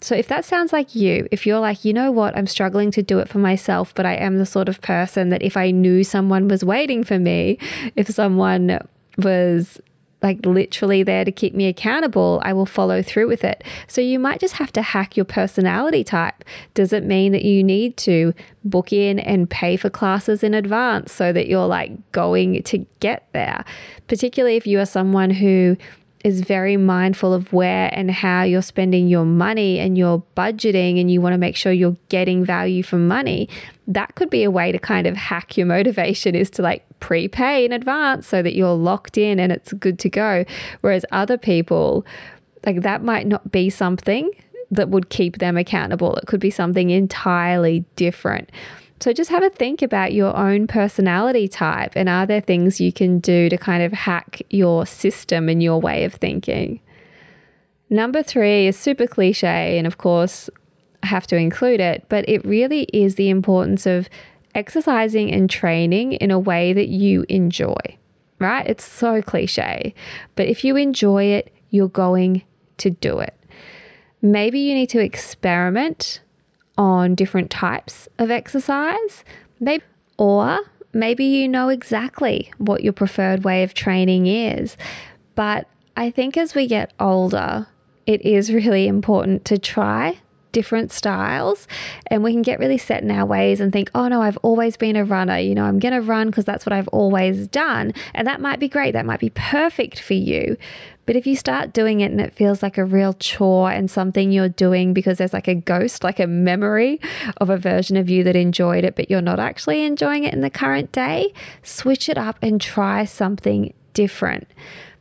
So 0.00 0.16
if 0.16 0.26
that 0.28 0.44
sounds 0.44 0.72
like 0.72 0.94
you, 0.96 1.28
if 1.30 1.46
you're 1.46 1.60
like, 1.60 1.84
you 1.84 1.92
know 1.92 2.10
what, 2.10 2.36
I'm 2.36 2.48
struggling 2.48 2.90
to 2.90 3.02
do 3.02 3.20
it 3.20 3.28
for 3.28 3.38
myself, 3.38 3.94
but 3.94 4.04
I 4.04 4.14
am 4.14 4.38
the 4.38 4.46
sort 4.46 4.68
of 4.68 4.80
person 4.80 5.28
that 5.28 5.42
if 5.42 5.56
I 5.56 5.70
knew 5.70 6.02
someone 6.02 6.48
was 6.48 6.64
waiting 6.64 7.04
for 7.04 7.20
me, 7.20 7.56
if 7.94 8.08
someone 8.08 8.80
was 9.16 9.80
like 10.22 10.44
literally 10.46 11.02
there 11.02 11.24
to 11.24 11.32
keep 11.32 11.54
me 11.54 11.66
accountable, 11.66 12.40
I 12.44 12.52
will 12.52 12.66
follow 12.66 13.02
through 13.02 13.28
with 13.28 13.44
it. 13.44 13.64
So 13.86 14.00
you 14.00 14.18
might 14.18 14.40
just 14.40 14.54
have 14.54 14.72
to 14.72 14.82
hack 14.82 15.16
your 15.16 15.24
personality 15.24 16.04
type. 16.04 16.44
Does 16.74 16.92
it 16.92 17.04
mean 17.04 17.32
that 17.32 17.44
you 17.44 17.64
need 17.64 17.96
to 17.98 18.32
book 18.64 18.92
in 18.92 19.18
and 19.18 19.50
pay 19.50 19.76
for 19.76 19.90
classes 19.90 20.42
in 20.42 20.54
advance 20.54 21.12
so 21.12 21.32
that 21.32 21.48
you're 21.48 21.66
like 21.66 22.12
going 22.12 22.62
to 22.62 22.86
get 23.00 23.26
there? 23.32 23.64
Particularly 24.06 24.56
if 24.56 24.66
you 24.66 24.78
are 24.78 24.86
someone 24.86 25.30
who 25.30 25.76
is 26.24 26.40
very 26.40 26.76
mindful 26.76 27.34
of 27.34 27.52
where 27.52 27.90
and 27.92 28.10
how 28.10 28.42
you're 28.42 28.62
spending 28.62 29.08
your 29.08 29.24
money 29.24 29.78
and 29.78 29.98
your 29.98 30.22
budgeting, 30.36 31.00
and 31.00 31.10
you 31.10 31.20
want 31.20 31.32
to 31.34 31.38
make 31.38 31.56
sure 31.56 31.72
you're 31.72 31.96
getting 32.08 32.44
value 32.44 32.82
for 32.82 32.96
money, 32.96 33.48
that 33.88 34.14
could 34.14 34.30
be 34.30 34.44
a 34.44 34.50
way 34.50 34.70
to 34.70 34.78
kind 34.78 35.06
of 35.06 35.16
hack 35.16 35.56
your 35.56 35.66
motivation 35.66 36.34
is 36.34 36.48
to 36.50 36.62
like 36.62 36.84
prepay 37.00 37.64
in 37.64 37.72
advance 37.72 38.28
so 38.28 38.42
that 38.42 38.54
you're 38.54 38.74
locked 38.74 39.18
in 39.18 39.40
and 39.40 39.50
it's 39.50 39.72
good 39.72 39.98
to 39.98 40.08
go. 40.08 40.44
Whereas 40.80 41.04
other 41.10 41.36
people, 41.36 42.06
like 42.64 42.82
that 42.82 43.02
might 43.02 43.26
not 43.26 43.50
be 43.50 43.68
something 43.68 44.30
that 44.70 44.88
would 44.88 45.10
keep 45.10 45.38
them 45.38 45.56
accountable. 45.56 46.14
It 46.16 46.26
could 46.26 46.40
be 46.40 46.50
something 46.50 46.90
entirely 46.90 47.84
different. 47.96 48.50
So 49.02 49.12
just 49.12 49.30
have 49.30 49.42
a 49.42 49.50
think 49.50 49.82
about 49.82 50.12
your 50.12 50.36
own 50.36 50.68
personality 50.68 51.48
type 51.48 51.94
and 51.96 52.08
are 52.08 52.24
there 52.24 52.40
things 52.40 52.80
you 52.80 52.92
can 52.92 53.18
do 53.18 53.48
to 53.48 53.56
kind 53.56 53.82
of 53.82 53.92
hack 53.92 54.42
your 54.48 54.86
system 54.86 55.48
and 55.48 55.60
your 55.60 55.80
way 55.80 56.04
of 56.04 56.14
thinking? 56.14 56.78
Number 57.90 58.22
three 58.22 58.68
is 58.68 58.78
super 58.78 59.08
cliche, 59.08 59.76
and 59.76 59.88
of 59.88 59.98
course, 59.98 60.48
I 61.02 61.08
have 61.08 61.26
to 61.26 61.36
include 61.36 61.80
it, 61.80 62.06
but 62.08 62.24
it 62.28 62.44
really 62.44 62.84
is 62.92 63.16
the 63.16 63.28
importance 63.28 63.86
of 63.86 64.08
exercising 64.54 65.32
and 65.32 65.50
training 65.50 66.12
in 66.12 66.30
a 66.30 66.38
way 66.38 66.72
that 66.72 66.86
you 66.86 67.24
enjoy, 67.28 67.98
right? 68.38 68.64
It's 68.68 68.84
so 68.84 69.20
cliche, 69.20 69.96
but 70.36 70.46
if 70.46 70.62
you 70.62 70.76
enjoy 70.76 71.24
it, 71.24 71.52
you're 71.70 71.88
going 71.88 72.44
to 72.78 72.90
do 72.90 73.18
it. 73.18 73.34
Maybe 74.22 74.60
you 74.60 74.76
need 74.76 74.90
to 74.90 75.00
experiment 75.00 76.20
on 76.78 77.14
different 77.14 77.50
types 77.50 78.08
of 78.18 78.30
exercise, 78.30 79.24
maybe, 79.60 79.84
or 80.18 80.60
maybe 80.92 81.24
you 81.24 81.48
know 81.48 81.68
exactly 81.68 82.52
what 82.58 82.82
your 82.82 82.92
preferred 82.92 83.44
way 83.44 83.62
of 83.62 83.74
training 83.74 84.26
is. 84.26 84.76
But 85.34 85.66
I 85.96 86.10
think 86.10 86.36
as 86.36 86.54
we 86.54 86.66
get 86.66 86.92
older, 86.98 87.66
it 88.06 88.22
is 88.22 88.52
really 88.52 88.86
important 88.86 89.44
to 89.46 89.58
try 89.58 90.18
different 90.52 90.92
styles 90.92 91.66
and 92.08 92.22
we 92.22 92.32
can 92.32 92.42
get 92.42 92.58
really 92.58 92.78
set 92.78 93.02
in 93.02 93.10
our 93.10 93.24
ways 93.24 93.58
and 93.58 93.72
think, 93.72 93.90
oh 93.94 94.06
no, 94.08 94.20
I've 94.22 94.36
always 94.38 94.76
been 94.76 94.96
a 94.96 95.04
runner. 95.04 95.38
You 95.38 95.54
know, 95.54 95.64
I'm 95.64 95.78
going 95.78 95.94
to 95.94 96.00
run 96.00 96.28
because 96.28 96.44
that's 96.44 96.66
what 96.66 96.72
I've 96.72 96.88
always 96.88 97.48
done. 97.48 97.92
And 98.14 98.26
that 98.28 98.40
might 98.40 98.60
be 98.60 98.68
great. 98.68 98.92
That 98.92 99.06
might 99.06 99.20
be 99.20 99.30
perfect 99.30 99.98
for 99.98 100.14
you. 100.14 100.56
But 101.04 101.16
if 101.16 101.26
you 101.26 101.34
start 101.34 101.72
doing 101.72 102.00
it 102.00 102.12
and 102.12 102.20
it 102.20 102.32
feels 102.32 102.62
like 102.62 102.78
a 102.78 102.84
real 102.84 103.12
chore 103.14 103.70
and 103.70 103.90
something 103.90 104.30
you're 104.30 104.48
doing 104.48 104.92
because 104.92 105.18
there's 105.18 105.32
like 105.32 105.48
a 105.48 105.54
ghost, 105.54 106.04
like 106.04 106.20
a 106.20 106.26
memory 106.26 107.00
of 107.38 107.50
a 107.50 107.58
version 107.58 107.96
of 107.96 108.08
you 108.08 108.22
that 108.24 108.36
enjoyed 108.36 108.84
it, 108.84 108.94
but 108.94 109.10
you're 109.10 109.20
not 109.20 109.40
actually 109.40 109.82
enjoying 109.82 110.24
it 110.24 110.32
in 110.32 110.40
the 110.40 110.50
current 110.50 110.92
day, 110.92 111.32
switch 111.62 112.08
it 112.08 112.16
up 112.16 112.38
and 112.40 112.60
try 112.60 113.04
something 113.04 113.74
different. 113.94 114.46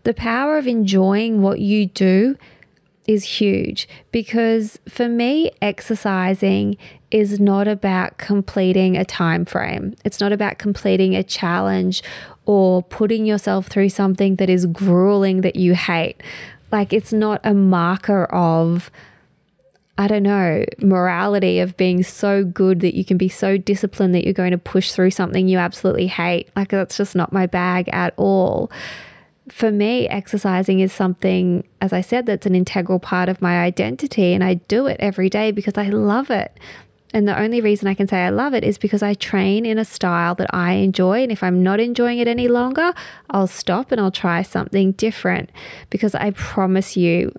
The 0.03 0.13
power 0.13 0.57
of 0.57 0.65
enjoying 0.65 1.43
what 1.43 1.59
you 1.59 1.85
do 1.85 2.35
is 3.07 3.23
huge 3.23 3.87
because 4.11 4.79
for 4.87 5.07
me 5.07 5.51
exercising 5.61 6.77
is 7.11 7.39
not 7.39 7.67
about 7.67 8.17
completing 8.17 8.97
a 8.97 9.05
time 9.05 9.45
frame. 9.45 9.95
It's 10.03 10.19
not 10.19 10.31
about 10.31 10.57
completing 10.57 11.15
a 11.15 11.23
challenge 11.23 12.03
or 12.45 12.83
putting 12.83 13.25
yourself 13.25 13.67
through 13.67 13.89
something 13.89 14.37
that 14.37 14.49
is 14.49 14.65
grueling 14.65 15.41
that 15.41 15.55
you 15.55 15.75
hate. 15.75 16.21
Like 16.71 16.93
it's 16.93 17.13
not 17.13 17.41
a 17.43 17.53
marker 17.53 18.25
of 18.25 18.89
I 19.97 20.07
don't 20.07 20.23
know, 20.23 20.65
morality 20.79 21.59
of 21.59 21.77
being 21.77 22.01
so 22.01 22.43
good 22.43 22.79
that 22.79 22.95
you 22.95 23.05
can 23.05 23.17
be 23.17 23.29
so 23.29 23.57
disciplined 23.57 24.15
that 24.15 24.23
you're 24.23 24.33
going 24.33 24.51
to 24.51 24.57
push 24.57 24.93
through 24.93 25.11
something 25.11 25.47
you 25.47 25.59
absolutely 25.59 26.07
hate. 26.07 26.49
Like 26.55 26.69
that's 26.69 26.97
just 26.97 27.15
not 27.15 27.31
my 27.31 27.45
bag 27.45 27.87
at 27.89 28.13
all 28.17 28.71
for 29.51 29.71
me, 29.71 30.07
exercising 30.07 30.79
is 30.79 30.93
something, 30.93 31.67
as 31.81 31.93
I 31.93 32.01
said, 32.01 32.25
that's 32.25 32.45
an 32.45 32.55
integral 32.55 32.99
part 32.99 33.29
of 33.29 33.41
my 33.41 33.59
identity. 33.59 34.33
And 34.33 34.43
I 34.43 34.55
do 34.55 34.87
it 34.87 34.97
every 34.99 35.29
day 35.29 35.51
because 35.51 35.77
I 35.77 35.89
love 35.89 36.29
it. 36.29 36.57
And 37.13 37.27
the 37.27 37.37
only 37.37 37.61
reason 37.61 37.87
I 37.87 37.93
can 37.93 38.07
say 38.07 38.23
I 38.23 38.29
love 38.29 38.53
it 38.53 38.63
is 38.63 38.77
because 38.77 39.03
I 39.03 39.13
train 39.13 39.65
in 39.65 39.77
a 39.77 39.85
style 39.85 40.35
that 40.35 40.53
I 40.53 40.73
enjoy. 40.73 41.23
And 41.23 41.31
if 41.31 41.43
I'm 41.43 41.61
not 41.61 41.79
enjoying 41.79 42.19
it 42.19 42.27
any 42.27 42.47
longer, 42.47 42.93
I'll 43.29 43.47
stop 43.47 43.91
and 43.91 43.99
I'll 43.99 44.11
try 44.11 44.41
something 44.41 44.93
different. 44.93 45.51
Because 45.89 46.15
I 46.15 46.31
promise 46.31 46.95
you, 46.95 47.33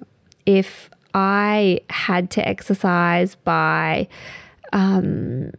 if 0.44 0.90
I 1.14 1.80
had 1.88 2.30
to 2.32 2.46
exercise 2.46 3.34
by, 3.36 4.08
um, 4.72 5.52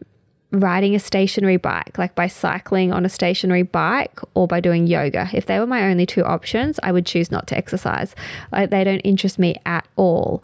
riding 0.54 0.94
a 0.94 1.00
stationary 1.00 1.56
bike, 1.56 1.98
like 1.98 2.14
by 2.14 2.28
cycling 2.28 2.92
on 2.92 3.04
a 3.04 3.08
stationary 3.08 3.62
bike 3.62 4.20
or 4.34 4.46
by 4.46 4.60
doing 4.60 4.86
yoga. 4.86 5.28
If 5.32 5.46
they 5.46 5.58
were 5.58 5.66
my 5.66 5.82
only 5.84 6.06
two 6.06 6.24
options, 6.24 6.78
I 6.82 6.92
would 6.92 7.06
choose 7.06 7.30
not 7.30 7.46
to 7.48 7.56
exercise. 7.56 8.14
Like 8.52 8.70
they 8.70 8.84
don't 8.84 9.00
interest 9.00 9.38
me 9.38 9.56
at 9.66 9.86
all. 9.96 10.42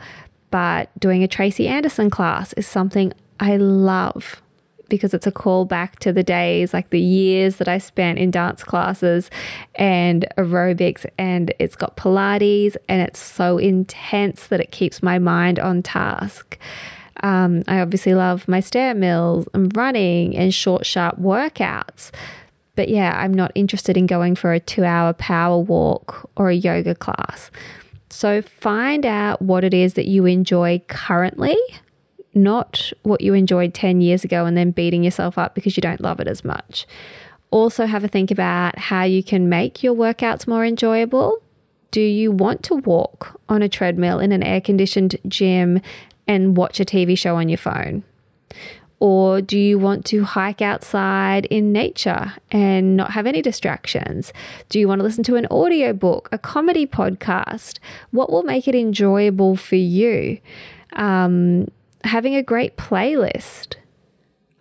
But 0.51 0.91
doing 0.99 1.23
a 1.23 1.29
Tracy 1.29 1.69
Anderson 1.69 2.11
class 2.11 2.53
is 2.55 2.67
something 2.67 3.13
I 3.41 3.57
love 3.57 4.41
because 4.91 5.15
it's 5.15 5.27
a 5.27 5.33
call 5.33 5.65
back 5.65 5.99
to 6.01 6.13
the 6.13 6.23
days, 6.23 6.75
like 6.75 6.91
the 6.91 7.01
years 7.01 7.57
that 7.57 7.69
I 7.69 7.79
spent 7.79 8.19
in 8.19 8.31
dance 8.31 8.63
classes 8.63 9.31
and 9.77 10.27
aerobics, 10.37 11.07
and 11.17 11.55
it's 11.59 11.77
got 11.77 11.97
Pilates 11.97 12.77
and 12.89 13.01
it's 13.01 13.21
so 13.21 13.57
intense 13.57 14.49
that 14.49 14.61
it 14.61 14.73
keeps 14.73 15.03
my 15.03 15.19
mind 15.19 15.59
on 15.59 15.83
task. 15.83 16.59
Um, 17.23 17.63
I 17.69 17.81
obviously 17.81 18.15
love 18.15 18.49
my 18.49 18.61
stair 18.61 18.95
mills 18.95 19.49
and 19.55 19.75
running 19.77 20.37
and 20.37 20.53
short, 20.53 20.85
sharp 20.85 21.19
workouts. 21.19 22.11
But 22.77 22.89
yeah, 22.89 23.15
I'm 23.17 23.35
not 23.35 23.53
interested 23.55 23.97
in 23.97 24.07
going 24.07 24.35
for 24.37 24.53
a 24.53 24.61
two 24.61 24.85
hour 24.85 25.13
power 25.13 25.59
walk 25.59 26.29
or 26.37 26.51
a 26.51 26.55
yoga 26.55 26.95
class. 26.95 27.51
So 28.09 28.43
find 28.43 29.07
out 29.07 29.41
what 29.41 29.65
it 29.65 29.75
is 29.75 29.95
that 29.95 30.07
you 30.07 30.27
enjoy 30.27 30.83
currently, 30.89 31.57
not 32.35 32.93
what 33.03 33.21
you 33.21 33.35
enjoyed 33.35 33.75
10 33.75 34.01
years 34.01 34.25
ago 34.25 34.47
and 34.47 34.57
then 34.57 34.71
beating 34.71 35.03
yourself 35.03 35.37
up 35.39 35.55
because 35.55 35.77
you 35.77 35.81
don't 35.81 36.01
love 36.01 36.21
it 36.21 36.29
as 36.29 36.45
much. 36.45 36.87
Also, 37.51 37.87
have 37.87 38.05
a 38.05 38.09
think 38.09 38.31
about 38.31 38.79
how 38.79 39.03
you 39.03 39.23
can 39.23 39.49
make 39.49 39.83
your 39.83 39.95
workouts 39.95 40.47
more 40.47 40.65
enjoyable. 40.65 41.43
Do 41.91 42.01
you 42.01 42.31
want 42.31 42.63
to 42.65 42.77
walk 42.77 43.41
on 43.49 43.63
a 43.63 43.69
treadmill 43.69 44.21
in 44.21 44.31
an 44.31 44.45
air 44.45 44.61
conditioned 44.61 45.17
gym 45.27 45.81
and 46.29 46.57
watch 46.57 46.79
a 46.79 46.85
TV 46.85 47.19
show 47.19 47.35
on 47.35 47.49
your 47.49 47.59
phone? 47.59 48.05
Or 49.01 49.41
do 49.41 49.59
you 49.59 49.79
want 49.79 50.05
to 50.07 50.25
hike 50.25 50.61
outside 50.61 51.47
in 51.47 51.73
nature 51.73 52.35
and 52.53 52.97
not 52.97 53.13
have 53.13 53.27
any 53.27 53.41
distractions? 53.41 54.33
Do 54.69 54.79
you 54.79 54.87
want 54.87 54.99
to 54.99 55.03
listen 55.03 55.25
to 55.25 55.37
an 55.37 55.47
audiobook, 55.47 56.29
a 56.31 56.39
comedy 56.39 56.87
podcast? 56.87 57.79
What 58.11 58.31
will 58.31 58.43
make 58.43 58.69
it 58.69 58.75
enjoyable 58.75 59.57
for 59.57 59.77
you? 59.77 60.39
Um, 60.93 61.69
having 62.05 62.35
a 62.35 62.43
great 62.43 62.77
playlist. 62.77 63.77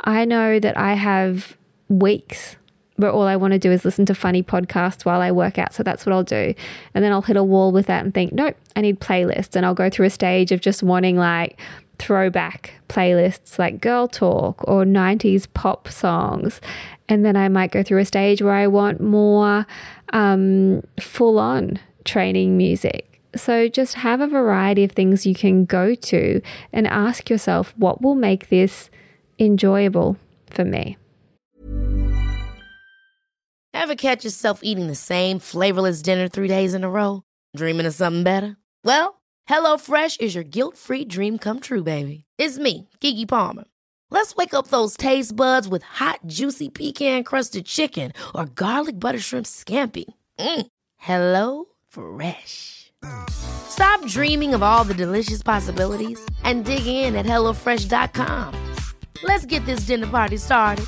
I 0.02 0.26
know 0.26 0.60
that 0.60 0.78
I 0.78 0.94
have 0.94 1.58
weeks 1.90 2.56
where 3.00 3.12
all 3.12 3.24
I 3.24 3.38
want 3.38 3.54
to 3.54 3.60
do 3.60 3.72
is 3.72 3.86
listen 3.86 4.06
to 4.08 4.16
funny 4.16 4.44
podcasts 4.44 5.06
while 5.06 5.22
I 5.22 5.32
work 5.32 5.58
out. 5.58 5.74
So 5.74 5.84
that's 5.84 6.06
what 6.06 6.12
I'll 6.12 6.24
do. 6.24 6.54
And 6.94 7.04
then 7.04 7.14
I'll 7.14 7.22
hit 7.22 7.38
a 7.38 7.44
wall 7.44 7.72
with 7.72 7.88
that 7.88 8.04
and 8.04 8.14
think, 8.14 8.34
nope, 8.34 8.58
I 8.76 8.82
need 8.82 9.00
playlists. 9.00 9.56
And 9.56 9.66
I'll 9.66 9.74
go 9.74 9.90
through 9.90 10.08
a 10.08 10.10
stage 10.10 10.52
of 10.52 10.60
just 10.60 10.84
wanting 10.84 11.16
like 11.16 11.58
throwback 11.98 12.74
playlists 12.90 13.58
like 13.58 13.80
Girl 13.80 14.08
Talk 14.10 14.62
or 14.68 14.84
90s 14.84 15.48
pop 15.54 15.88
songs. 15.88 16.60
And 17.08 17.26
then 17.26 17.38
I 17.38 17.48
might 17.48 17.72
go 17.72 17.84
through 17.84 18.00
a 18.00 18.06
stage 18.06 18.42
where 18.42 18.54
I 18.54 18.68
want 18.68 19.00
more 19.00 19.66
um, 20.12 20.84
full 21.00 21.40
on 21.40 21.80
training 22.04 22.58
music. 22.58 23.09
So 23.36 23.68
just 23.68 23.96
have 23.96 24.22
a 24.22 24.28
variety 24.28 24.84
of 24.84 24.92
things 24.92 25.26
you 25.26 25.36
can 25.36 25.66
go 25.66 25.96
to 25.96 26.42
and 26.74 26.88
ask 26.88 27.30
yourself 27.30 27.78
what 27.78 28.02
will 28.02 28.16
make 28.16 28.50
this 28.50 28.90
enjoyable 29.38 30.18
for 30.50 30.66
me. 30.66 30.98
Ever 33.74 33.96
catch 33.96 34.26
yourself 34.26 34.60
eating 34.64 34.88
the 34.88 34.96
same 34.96 35.40
flavorless 35.40 36.02
dinner 36.02 36.28
three 36.28 36.48
days 36.48 36.74
in 36.74 36.84
a 36.84 36.90
row? 36.90 37.24
Dreaming 37.56 37.86
of 37.86 37.94
something 37.94 38.24
better? 38.24 38.58
Well, 38.84 39.22
HelloFresh 39.50 40.20
is 40.20 40.36
your 40.36 40.44
guilt 40.44 40.76
free 40.76 41.06
dream 41.06 41.38
come 41.38 41.60
true, 41.60 41.84
baby. 41.84 42.26
It's 42.38 42.58
me, 42.58 42.90
Keke 43.00 43.28
Palmer. 43.28 43.66
Let's 44.12 44.36
wake 44.36 44.54
up 44.54 44.68
those 44.68 44.98
taste 44.98 45.36
buds 45.36 45.68
with 45.68 45.84
hot, 45.84 46.20
juicy 46.26 46.70
pecan 46.70 47.24
crusted 47.24 47.66
chicken 47.66 48.12
or 48.36 48.48
garlic 48.48 49.00
butter 49.00 49.20
shrimp 49.20 49.46
scampi. 49.46 50.06
Mm. 50.40 50.66
Hello 50.98 51.66
Fresh. 51.88 52.89
Stop 53.70 54.06
dreaming 54.08 54.54
of 54.54 54.62
all 54.62 54.84
the 54.84 54.94
delicious 54.94 55.42
possibilities 55.42 56.20
and 56.44 56.66
dig 56.66 56.86
in 56.86 57.16
at 57.16 57.26
HelloFresh.com. 57.26 58.54
Let's 59.24 59.46
get 59.46 59.66
this 59.66 59.82
dinner 59.82 60.08
party 60.08 60.38
started. 60.38 60.86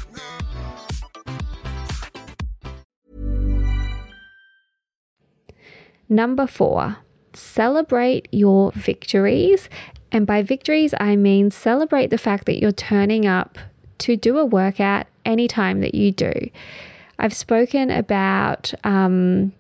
Number 6.10 6.46
four, 6.46 6.98
celebrate 7.34 8.28
your 8.34 8.74
victories. 8.74 9.70
And 10.12 10.28
by 10.28 10.44
victories, 10.44 10.94
I 11.00 11.16
mean 11.16 11.52
celebrate 11.52 12.10
the 12.10 12.18
fact 12.18 12.46
that 12.48 12.60
you're 12.60 12.74
turning 12.74 13.26
up 13.26 13.58
to 14.00 14.18
do 14.18 14.38
a 14.38 14.44
workout 14.44 15.08
anytime 15.24 15.80
that 15.80 15.96
you 15.96 16.12
do. 16.12 16.34
I've 17.18 17.34
spoken 17.34 17.90
about 17.90 18.74
um, 18.84 19.54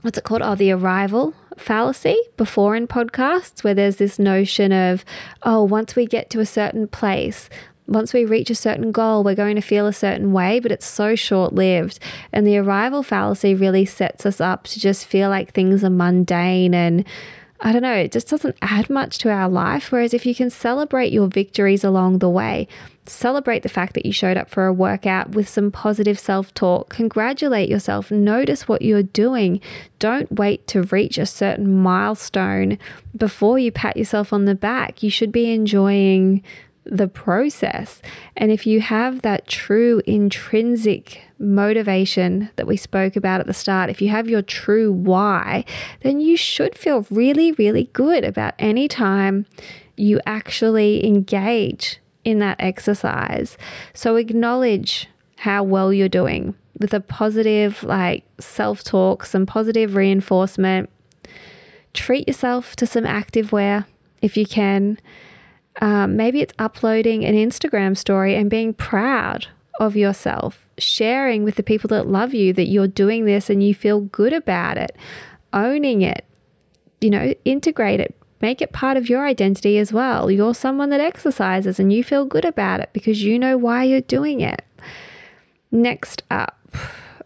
what's 0.00 0.18
it 0.18 0.24
called? 0.24 0.42
Oh, 0.42 0.56
the 0.56 0.72
arrival 0.72 1.34
fallacy 1.62 2.20
before 2.36 2.76
in 2.76 2.86
podcasts, 2.86 3.64
where 3.64 3.74
there's 3.74 3.96
this 3.96 4.18
notion 4.18 4.72
of, 4.72 5.04
oh, 5.42 5.62
once 5.62 5.96
we 5.96 6.06
get 6.06 6.28
to 6.30 6.40
a 6.40 6.46
certain 6.46 6.88
place, 6.88 7.48
once 7.86 8.12
we 8.12 8.24
reach 8.24 8.50
a 8.50 8.54
certain 8.54 8.92
goal, 8.92 9.24
we're 9.24 9.34
going 9.34 9.56
to 9.56 9.62
feel 9.62 9.86
a 9.86 9.92
certain 9.92 10.32
way, 10.32 10.60
but 10.60 10.72
it's 10.72 10.86
so 10.86 11.14
short 11.14 11.52
lived. 11.52 11.98
And 12.32 12.46
the 12.46 12.58
arrival 12.58 13.02
fallacy 13.02 13.54
really 13.54 13.84
sets 13.84 14.24
us 14.24 14.40
up 14.40 14.64
to 14.64 14.80
just 14.80 15.06
feel 15.06 15.28
like 15.28 15.52
things 15.52 15.82
are 15.82 15.90
mundane 15.90 16.74
and 16.74 17.04
I 17.64 17.70
don't 17.70 17.82
know, 17.82 17.94
it 17.94 18.10
just 18.10 18.28
doesn't 18.28 18.56
add 18.60 18.90
much 18.90 19.18
to 19.18 19.30
our 19.30 19.48
life. 19.48 19.92
Whereas 19.92 20.12
if 20.12 20.26
you 20.26 20.34
can 20.34 20.50
celebrate 20.50 21.12
your 21.12 21.28
victories 21.28 21.84
along 21.84 22.18
the 22.18 22.28
way, 22.28 22.66
celebrate 23.06 23.62
the 23.62 23.68
fact 23.68 23.94
that 23.94 24.04
you 24.04 24.12
showed 24.12 24.36
up 24.36 24.50
for 24.50 24.66
a 24.66 24.72
workout 24.72 25.30
with 25.30 25.48
some 25.48 25.70
positive 25.70 26.18
self 26.18 26.52
talk, 26.54 26.88
congratulate 26.88 27.68
yourself, 27.68 28.10
notice 28.10 28.66
what 28.66 28.82
you're 28.82 29.04
doing. 29.04 29.60
Don't 30.00 30.32
wait 30.32 30.66
to 30.68 30.82
reach 30.82 31.18
a 31.18 31.26
certain 31.26 31.72
milestone 31.72 32.78
before 33.16 33.60
you 33.60 33.70
pat 33.70 33.96
yourself 33.96 34.32
on 34.32 34.44
the 34.44 34.56
back. 34.56 35.04
You 35.04 35.10
should 35.10 35.30
be 35.30 35.52
enjoying 35.52 36.42
the 36.84 37.08
process. 37.08 38.02
And 38.36 38.50
if 38.50 38.66
you 38.66 38.80
have 38.80 39.22
that 39.22 39.46
true 39.46 40.02
intrinsic 40.06 41.22
motivation 41.38 42.50
that 42.56 42.66
we 42.66 42.76
spoke 42.76 43.16
about 43.16 43.40
at 43.40 43.46
the 43.46 43.54
start, 43.54 43.90
if 43.90 44.02
you 44.02 44.08
have 44.08 44.28
your 44.28 44.42
true 44.42 44.92
why, 44.92 45.64
then 46.00 46.20
you 46.20 46.36
should 46.36 46.76
feel 46.76 47.06
really, 47.10 47.52
really 47.52 47.88
good 47.92 48.24
about 48.24 48.54
any 48.58 48.88
time 48.88 49.46
you 49.96 50.20
actually 50.26 51.06
engage 51.06 52.00
in 52.24 52.38
that 52.38 52.56
exercise. 52.58 53.56
So 53.94 54.16
acknowledge 54.16 55.08
how 55.38 55.62
well 55.62 55.92
you're 55.92 56.08
doing 56.08 56.54
with 56.78 56.94
a 56.94 57.00
positive, 57.00 57.82
like 57.82 58.24
self 58.38 58.82
talk, 58.82 59.24
some 59.24 59.46
positive 59.46 59.94
reinforcement. 59.94 60.90
Treat 61.94 62.26
yourself 62.26 62.74
to 62.76 62.86
some 62.86 63.04
active 63.04 63.52
wear 63.52 63.86
if 64.20 64.36
you 64.36 64.46
can. 64.46 64.98
Um, 65.80 66.16
maybe 66.16 66.40
it's 66.40 66.54
uploading 66.58 67.24
an 67.24 67.34
Instagram 67.34 67.96
story 67.96 68.34
and 68.36 68.50
being 68.50 68.74
proud 68.74 69.48
of 69.80 69.96
yourself, 69.96 70.68
sharing 70.78 71.44
with 71.44 71.56
the 71.56 71.62
people 71.62 71.88
that 71.88 72.06
love 72.06 72.34
you 72.34 72.52
that 72.52 72.68
you're 72.68 72.88
doing 72.88 73.24
this 73.24 73.48
and 73.48 73.62
you 73.62 73.74
feel 73.74 74.00
good 74.00 74.32
about 74.32 74.76
it, 74.76 74.94
owning 75.52 76.02
it, 76.02 76.24
you 77.00 77.10
know, 77.10 77.34
integrate 77.44 78.00
it, 78.00 78.14
make 78.40 78.60
it 78.60 78.72
part 78.72 78.96
of 78.96 79.08
your 79.08 79.26
identity 79.26 79.78
as 79.78 79.92
well. 79.92 80.30
You're 80.30 80.54
someone 80.54 80.90
that 80.90 81.00
exercises 81.00 81.80
and 81.80 81.92
you 81.92 82.04
feel 82.04 82.26
good 82.26 82.44
about 82.44 82.80
it 82.80 82.90
because 82.92 83.22
you 83.22 83.38
know 83.38 83.56
why 83.56 83.84
you're 83.84 84.02
doing 84.02 84.40
it. 84.40 84.62
Next 85.70 86.22
up, 86.30 86.58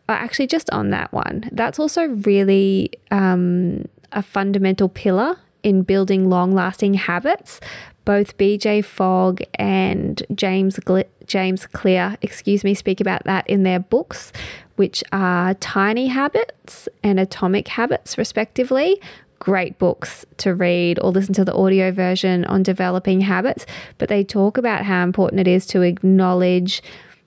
uh, 0.09 0.13
actually, 0.13 0.47
just 0.47 0.71
on 0.71 0.91
that 0.91 1.13
one, 1.13 1.49
that's 1.51 1.81
also 1.81 2.05
really 2.05 2.91
um, 3.11 3.87
a 4.13 4.23
fundamental 4.23 4.89
pillar 4.89 5.39
in 5.65 5.83
building 5.83 6.29
long 6.29 6.53
lasting 6.53 6.95
habits 6.95 7.61
both 8.07 8.39
BJ 8.39 8.83
Fogg 8.83 9.43
and 9.57 10.23
James 10.35 10.81
James 11.27 11.67
Clear, 11.67 12.17
excuse 12.23 12.65
me, 12.65 12.73
speak 12.73 13.01
about 13.03 13.25
that 13.25 13.47
in 13.51 13.65
their 13.65 13.81
books, 13.81 14.33
which 14.77 15.05
are 15.13 15.55
Tiny 15.55 16.07
Habits 16.07 16.89
and 17.03 17.21
Atomic 17.21 17.69
Habits, 17.69 18.17
respectively. 18.17 18.99
Great 19.41 19.79
books 19.79 20.25
to 20.39 20.55
read 20.55 20.99
or 21.01 21.11
listen 21.11 21.35
to 21.35 21.45
the 21.45 21.53
audio 21.53 21.91
version 21.91 22.45
on 22.47 22.63
developing 22.63 23.23
habits, 23.23 23.67
but 23.99 24.09
they 24.09 24.25
talk 24.25 24.57
about 24.57 24.85
how 24.85 25.03
important 25.03 25.41
it 25.41 25.49
is 25.49 25.67
to 25.67 25.83
acknowledge 25.83 26.83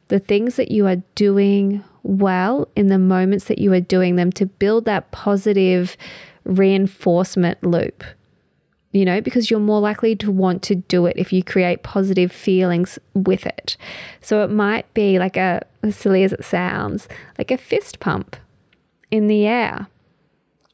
the 0.08 0.20
things 0.20 0.56
that 0.56 0.72
you 0.72 0.88
are 0.88 1.04
doing 1.14 1.84
well 2.02 2.68
in 2.76 2.88
the 2.88 2.98
moments 2.98 3.46
that 3.46 3.60
you 3.60 3.72
are 3.74 3.82
doing 3.82 4.16
them 4.16 4.32
to 4.32 4.46
build 4.46 4.86
that 4.86 5.12
positive 5.12 5.98
reinforcement 6.46 7.62
loop 7.64 8.04
you 8.92 9.06
know, 9.06 9.22
because 9.22 9.52
you're 9.52 9.60
more 9.60 9.80
likely 9.80 10.16
to 10.16 10.32
want 10.32 10.64
to 10.64 10.76
do 10.76 11.06
it 11.06 11.16
if 11.18 11.32
you 11.32 11.44
create 11.44 11.84
positive 11.84 12.32
feelings 12.32 12.98
with 13.14 13.46
it. 13.46 13.78
So 14.22 14.44
it 14.44 14.50
might 14.50 14.92
be 14.94 15.20
like 15.20 15.38
a, 15.38 15.62
as 15.84 15.96
silly 15.96 16.24
as 16.24 16.34
it 16.34 16.44
sounds, 16.44 17.08
like 17.38 17.52
a 17.52 17.58
fist 17.58 18.00
pump 18.00 18.36
in 19.12 19.28
the 19.28 19.46
air 19.46 19.88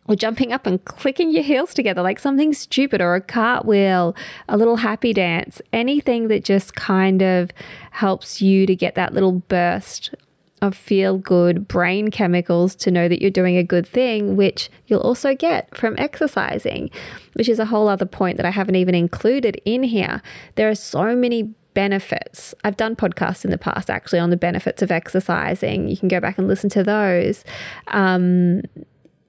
or 0.08 0.16
jumping 0.16 0.54
up 0.54 0.66
and 0.66 0.84
clicking 0.86 1.32
your 1.32 1.44
heels 1.44 1.74
together 1.74 2.02
like 2.02 2.20
something 2.20 2.54
stupid 2.54 3.02
or 3.02 3.16
a 3.16 3.22
cartwheel, 3.22 4.16
a 4.48 4.58
little 4.58 4.78
happy 4.78 5.14
dance, 5.14 5.62
anything 5.74 6.28
that 6.28 6.44
just 6.44 6.76
kind 6.76 7.22
of 7.22 7.52
helps 7.92 8.42
you 8.42 8.66
to 8.66 8.76
get 8.76 8.96
that 8.96 9.14
little 9.14 9.32
burst 9.32 10.14
of 10.62 10.76
feel 10.76 11.18
good 11.18 11.68
brain 11.68 12.10
chemicals 12.10 12.76
to 12.76 12.92
know 12.92 13.08
that 13.08 13.22
you're 13.22 13.30
doing 13.30 13.58
a 13.58 13.64
good 13.64 13.86
thing, 13.86 14.36
which 14.36 14.70
you'll 14.88 15.02
also 15.02 15.36
get 15.36 15.76
from 15.76 15.96
exercising, 15.98 16.90
which 17.34 17.50
is 17.50 17.60
a 17.60 17.66
whole 17.66 17.88
other 17.88 18.06
point 18.06 18.38
that 18.38 18.46
I 18.46 18.52
haven't 18.52 18.76
even 18.76 18.96
included 18.96 19.62
in 19.66 19.84
here. 19.84 20.22
There 20.56 20.70
are 20.70 20.76
so 20.76 21.16
many 21.16 21.54
benefits. 21.74 22.56
I've 22.64 22.78
done 22.78 22.96
podcasts 22.96 23.44
in 23.46 23.52
the 23.52 23.58
past 23.58 23.90
actually 23.90 24.20
on 24.20 24.30
the 24.30 24.38
benefits 24.38 24.82
of 24.82 24.92
exercising. 24.92 25.90
You 25.90 25.98
can 25.98 26.08
go 26.08 26.20
back 26.20 26.38
and 26.38 26.48
listen 26.48 26.70
to 26.72 26.84
those. 26.84 27.44
Um, 27.88 28.62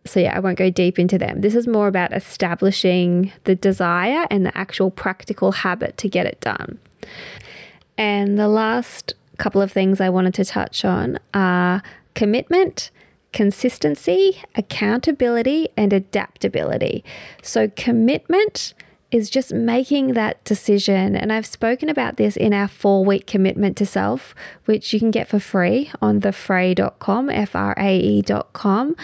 so, 0.06 0.20
yeah, 0.20 0.36
I 0.36 0.38
won't 0.38 0.56
go 0.56 0.70
deep 0.70 1.00
into 1.00 1.18
them. 1.18 1.40
This 1.40 1.56
is 1.56 1.66
more 1.66 1.88
about 1.88 2.12
establishing 2.12 3.32
the 3.42 3.56
desire 3.56 4.26
and 4.30 4.46
the 4.46 4.56
actual 4.56 4.92
practical 4.92 5.50
habit 5.50 5.96
to 5.98 6.08
get 6.08 6.26
it 6.26 6.40
done. 6.40 6.78
And 7.98 8.38
the 8.38 8.46
last 8.46 9.14
couple 9.36 9.60
of 9.62 9.72
things 9.72 10.00
I 10.00 10.08
wanted 10.08 10.34
to 10.34 10.44
touch 10.44 10.84
on 10.84 11.18
are 11.34 11.82
commitment, 12.14 12.90
consistency, 13.32 14.42
accountability, 14.54 15.68
and 15.76 15.92
adaptability. 15.92 17.04
So, 17.42 17.68
commitment 17.68 18.74
is 19.10 19.30
just 19.30 19.52
making 19.52 20.14
that 20.14 20.42
decision. 20.44 21.14
And 21.14 21.32
I've 21.32 21.46
spoken 21.46 21.88
about 21.88 22.16
this 22.16 22.36
in 22.36 22.52
our 22.52 22.68
four 22.68 23.04
week 23.04 23.26
commitment 23.26 23.76
to 23.78 23.86
self, 23.86 24.34
which 24.64 24.92
you 24.92 24.98
can 24.98 25.10
get 25.10 25.28
for 25.28 25.38
free 25.38 25.90
on 26.02 26.20
thefrae.com, 26.20 27.30
F 27.30 27.54
R 27.54 27.74
A 27.78 27.98
E.com. 27.98 28.96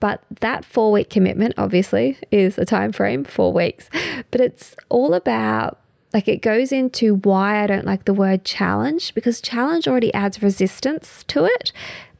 But 0.00 0.22
that 0.40 0.64
four 0.64 0.92
week 0.92 1.08
commitment, 1.08 1.54
obviously, 1.56 2.18
is 2.30 2.58
a 2.58 2.64
time 2.64 2.92
frame, 2.92 3.24
four 3.24 3.52
weeks. 3.52 3.88
But 4.30 4.40
it's 4.40 4.76
all 4.88 5.14
about 5.14 5.78
like 6.14 6.28
it 6.28 6.40
goes 6.40 6.70
into 6.72 7.16
why 7.16 7.62
I 7.62 7.66
don't 7.66 7.84
like 7.84 8.04
the 8.04 8.14
word 8.14 8.44
challenge 8.44 9.14
because 9.14 9.40
challenge 9.40 9.88
already 9.88 10.14
adds 10.14 10.42
resistance 10.42 11.24
to 11.24 11.44
it. 11.44 11.72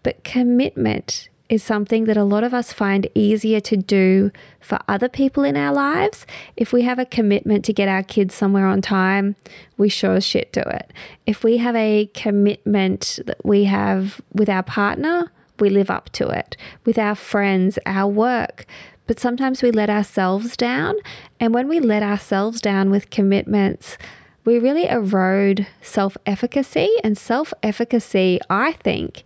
But 0.02 0.24
commitment 0.24 1.28
is 1.48 1.62
something 1.62 2.04
that 2.04 2.16
a 2.16 2.24
lot 2.24 2.42
of 2.42 2.52
us 2.52 2.72
find 2.72 3.08
easier 3.14 3.60
to 3.60 3.76
do 3.76 4.32
for 4.60 4.78
other 4.88 5.08
people 5.08 5.44
in 5.44 5.56
our 5.56 5.72
lives. 5.72 6.26
If 6.56 6.72
we 6.72 6.82
have 6.82 6.98
a 6.98 7.04
commitment 7.04 7.64
to 7.66 7.72
get 7.72 7.88
our 7.88 8.02
kids 8.02 8.34
somewhere 8.34 8.66
on 8.66 8.82
time, 8.82 9.36
we 9.76 9.88
sure 9.88 10.14
as 10.14 10.24
shit 10.24 10.52
do 10.52 10.62
it. 10.62 10.92
If 11.26 11.44
we 11.44 11.58
have 11.58 11.76
a 11.76 12.10
commitment 12.14 13.20
that 13.26 13.44
we 13.44 13.64
have 13.64 14.20
with 14.32 14.48
our 14.48 14.62
partner, 14.62 15.30
we 15.60 15.70
live 15.70 15.90
up 15.90 16.10
to 16.10 16.28
it. 16.28 16.56
With 16.84 16.98
our 16.98 17.14
friends, 17.14 17.78
our 17.86 18.08
work, 18.08 18.66
but 19.06 19.20
sometimes 19.20 19.62
we 19.62 19.70
let 19.70 19.90
ourselves 19.90 20.56
down. 20.56 20.96
And 21.38 21.52
when 21.52 21.68
we 21.68 21.80
let 21.80 22.02
ourselves 22.02 22.60
down 22.60 22.90
with 22.90 23.10
commitments, 23.10 23.98
we 24.44 24.58
really 24.58 24.86
erode 24.86 25.66
self 25.82 26.16
efficacy. 26.26 26.90
And 27.02 27.16
self 27.16 27.52
efficacy, 27.62 28.40
I 28.48 28.72
think, 28.72 29.22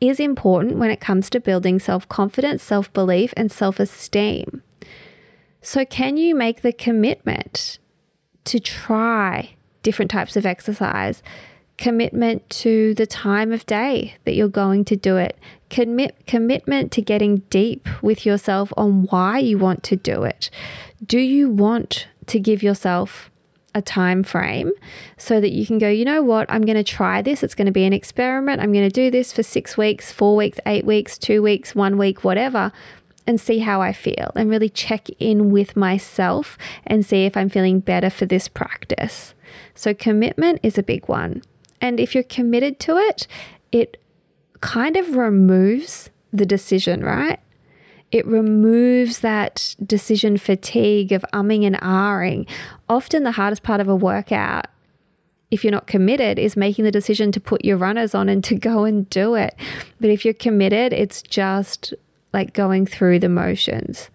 is 0.00 0.20
important 0.20 0.76
when 0.76 0.90
it 0.90 1.00
comes 1.00 1.30
to 1.30 1.40
building 1.40 1.78
self 1.78 2.08
confidence, 2.08 2.62
self 2.62 2.92
belief, 2.92 3.32
and 3.36 3.50
self 3.50 3.80
esteem. 3.80 4.62
So, 5.60 5.84
can 5.84 6.16
you 6.16 6.34
make 6.34 6.62
the 6.62 6.72
commitment 6.72 7.78
to 8.44 8.60
try 8.60 9.56
different 9.82 10.10
types 10.10 10.36
of 10.36 10.46
exercise? 10.46 11.22
Commitment 11.78 12.48
to 12.50 12.94
the 12.94 13.06
time 13.06 13.52
of 13.52 13.66
day 13.66 14.16
that 14.24 14.34
you're 14.34 14.48
going 14.48 14.84
to 14.86 14.96
do 14.96 15.16
it. 15.16 15.38
Commit 15.68 16.26
commitment 16.26 16.90
to 16.92 17.02
getting 17.02 17.38
deep 17.50 17.88
with 18.02 18.24
yourself 18.24 18.72
on 18.76 19.04
why 19.04 19.38
you 19.38 19.58
want 19.58 19.82
to 19.84 19.96
do 19.96 20.22
it. 20.22 20.48
Do 21.04 21.18
you 21.18 21.50
want 21.50 22.08
to 22.26 22.40
give 22.40 22.62
yourself 22.62 23.30
a 23.76 23.82
time 23.82 24.22
frame 24.22 24.72
so 25.18 25.38
that 25.38 25.52
you 25.52 25.66
can 25.66 25.78
go, 25.78 25.88
you 25.88 26.04
know 26.04 26.22
what, 26.22 26.50
I'm 26.50 26.62
going 26.62 26.76
to 26.76 26.82
try 26.82 27.20
this. 27.20 27.42
It's 27.42 27.54
going 27.54 27.66
to 27.66 27.72
be 27.72 27.84
an 27.84 27.92
experiment. 27.92 28.62
I'm 28.62 28.72
going 28.72 28.88
to 28.88 28.92
do 28.92 29.10
this 29.10 29.34
for 29.34 29.42
six 29.42 29.76
weeks, 29.76 30.10
four 30.10 30.34
weeks, 30.34 30.58
eight 30.64 30.86
weeks, 30.86 31.18
two 31.18 31.42
weeks, 31.42 31.74
one 31.74 31.98
week, 31.98 32.24
whatever, 32.24 32.72
and 33.26 33.38
see 33.38 33.58
how 33.58 33.82
I 33.82 33.92
feel 33.92 34.32
and 34.34 34.48
really 34.48 34.70
check 34.70 35.08
in 35.18 35.50
with 35.50 35.76
myself 35.76 36.56
and 36.86 37.04
see 37.04 37.26
if 37.26 37.36
I'm 37.36 37.50
feeling 37.50 37.80
better 37.80 38.08
for 38.08 38.24
this 38.24 38.48
practice. 38.48 39.34
So, 39.74 39.92
commitment 39.92 40.60
is 40.62 40.78
a 40.78 40.82
big 40.82 41.06
one. 41.06 41.42
And 41.80 42.00
if 42.00 42.14
you're 42.14 42.24
committed 42.24 42.80
to 42.80 42.96
it, 42.96 43.26
it 43.72 44.00
kind 44.60 44.96
of 44.96 45.16
removes 45.16 46.10
the 46.32 46.46
decision, 46.46 47.02
right? 47.02 47.40
It 48.12 48.26
removes 48.26 49.20
that 49.20 49.74
decision 49.84 50.36
fatigue 50.36 51.12
of 51.12 51.24
umming 51.32 51.66
and 51.66 51.76
ahhing. 51.80 52.48
Often, 52.88 53.24
the 53.24 53.32
hardest 53.32 53.62
part 53.62 53.80
of 53.80 53.88
a 53.88 53.96
workout, 53.96 54.66
if 55.50 55.64
you're 55.64 55.72
not 55.72 55.86
committed, 55.86 56.38
is 56.38 56.56
making 56.56 56.84
the 56.84 56.90
decision 56.90 57.32
to 57.32 57.40
put 57.40 57.64
your 57.64 57.76
runners 57.76 58.14
on 58.14 58.28
and 58.28 58.42
to 58.44 58.54
go 58.54 58.84
and 58.84 59.08
do 59.10 59.34
it. 59.34 59.54
But 60.00 60.10
if 60.10 60.24
you're 60.24 60.34
committed, 60.34 60.92
it's 60.92 61.20
just 61.22 61.94
like 62.32 62.52
going 62.52 62.86
through 62.86 63.18
the 63.18 63.28
motions. 63.28 64.10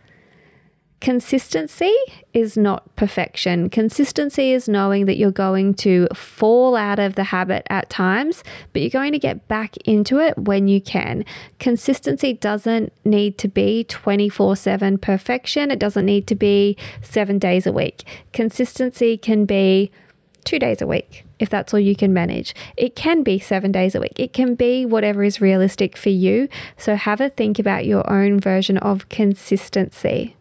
Consistency 1.02 1.96
is 2.32 2.56
not 2.56 2.96
perfection. 2.96 3.72
Consistency 3.72 4.52
is 4.52 4.70
knowing 4.70 5.08
that 5.08 5.18
you're 5.18 5.32
going 5.32 5.74
to 5.74 6.08
fall 6.14 6.76
out 6.76 7.00
of 7.00 7.16
the 7.16 7.24
habit 7.26 7.66
at 7.72 7.90
times, 7.90 8.44
but 8.72 8.84
you're 8.84 8.92
going 8.92 9.12
to 9.12 9.20
get 9.20 9.48
back 9.48 9.76
into 9.78 10.20
it 10.20 10.38
when 10.38 10.68
you 10.68 10.80
can. 10.80 11.26
Consistency 11.58 12.34
doesn't 12.34 12.94
need 13.04 13.40
to 13.40 13.48
be 13.48 13.84
24 13.86 14.56
7 14.56 15.00
perfection, 15.00 15.72
it 15.72 15.80
doesn't 15.80 16.06
need 16.06 16.28
to 16.28 16.36
be 16.36 16.78
seven 17.02 17.40
days 17.40 17.66
a 17.66 17.74
week. 17.74 18.04
Consistency 18.32 19.18
can 19.18 19.46
be 19.46 19.92
two 20.44 20.60
days 20.60 20.84
a 20.84 20.88
week 20.88 21.26
if 21.40 21.50
that's 21.50 21.74
all 21.74 21.80
you 21.80 21.96
can 21.96 22.14
manage. 22.14 22.54
It 22.78 22.96
can 22.96 23.24
be 23.24 23.40
seven 23.40 23.72
days 23.72 23.96
a 23.96 24.00
week. 24.00 24.20
It 24.20 24.34
can 24.34 24.54
be 24.54 24.86
whatever 24.86 25.24
is 25.24 25.42
realistic 25.42 25.98
for 25.98 26.10
you. 26.10 26.48
So 26.78 26.96
have 26.96 27.20
a 27.20 27.30
think 27.30 27.58
about 27.58 27.88
your 27.88 28.08
own 28.08 28.40
version 28.40 28.78
of 28.78 29.10
consistency. 29.10 30.36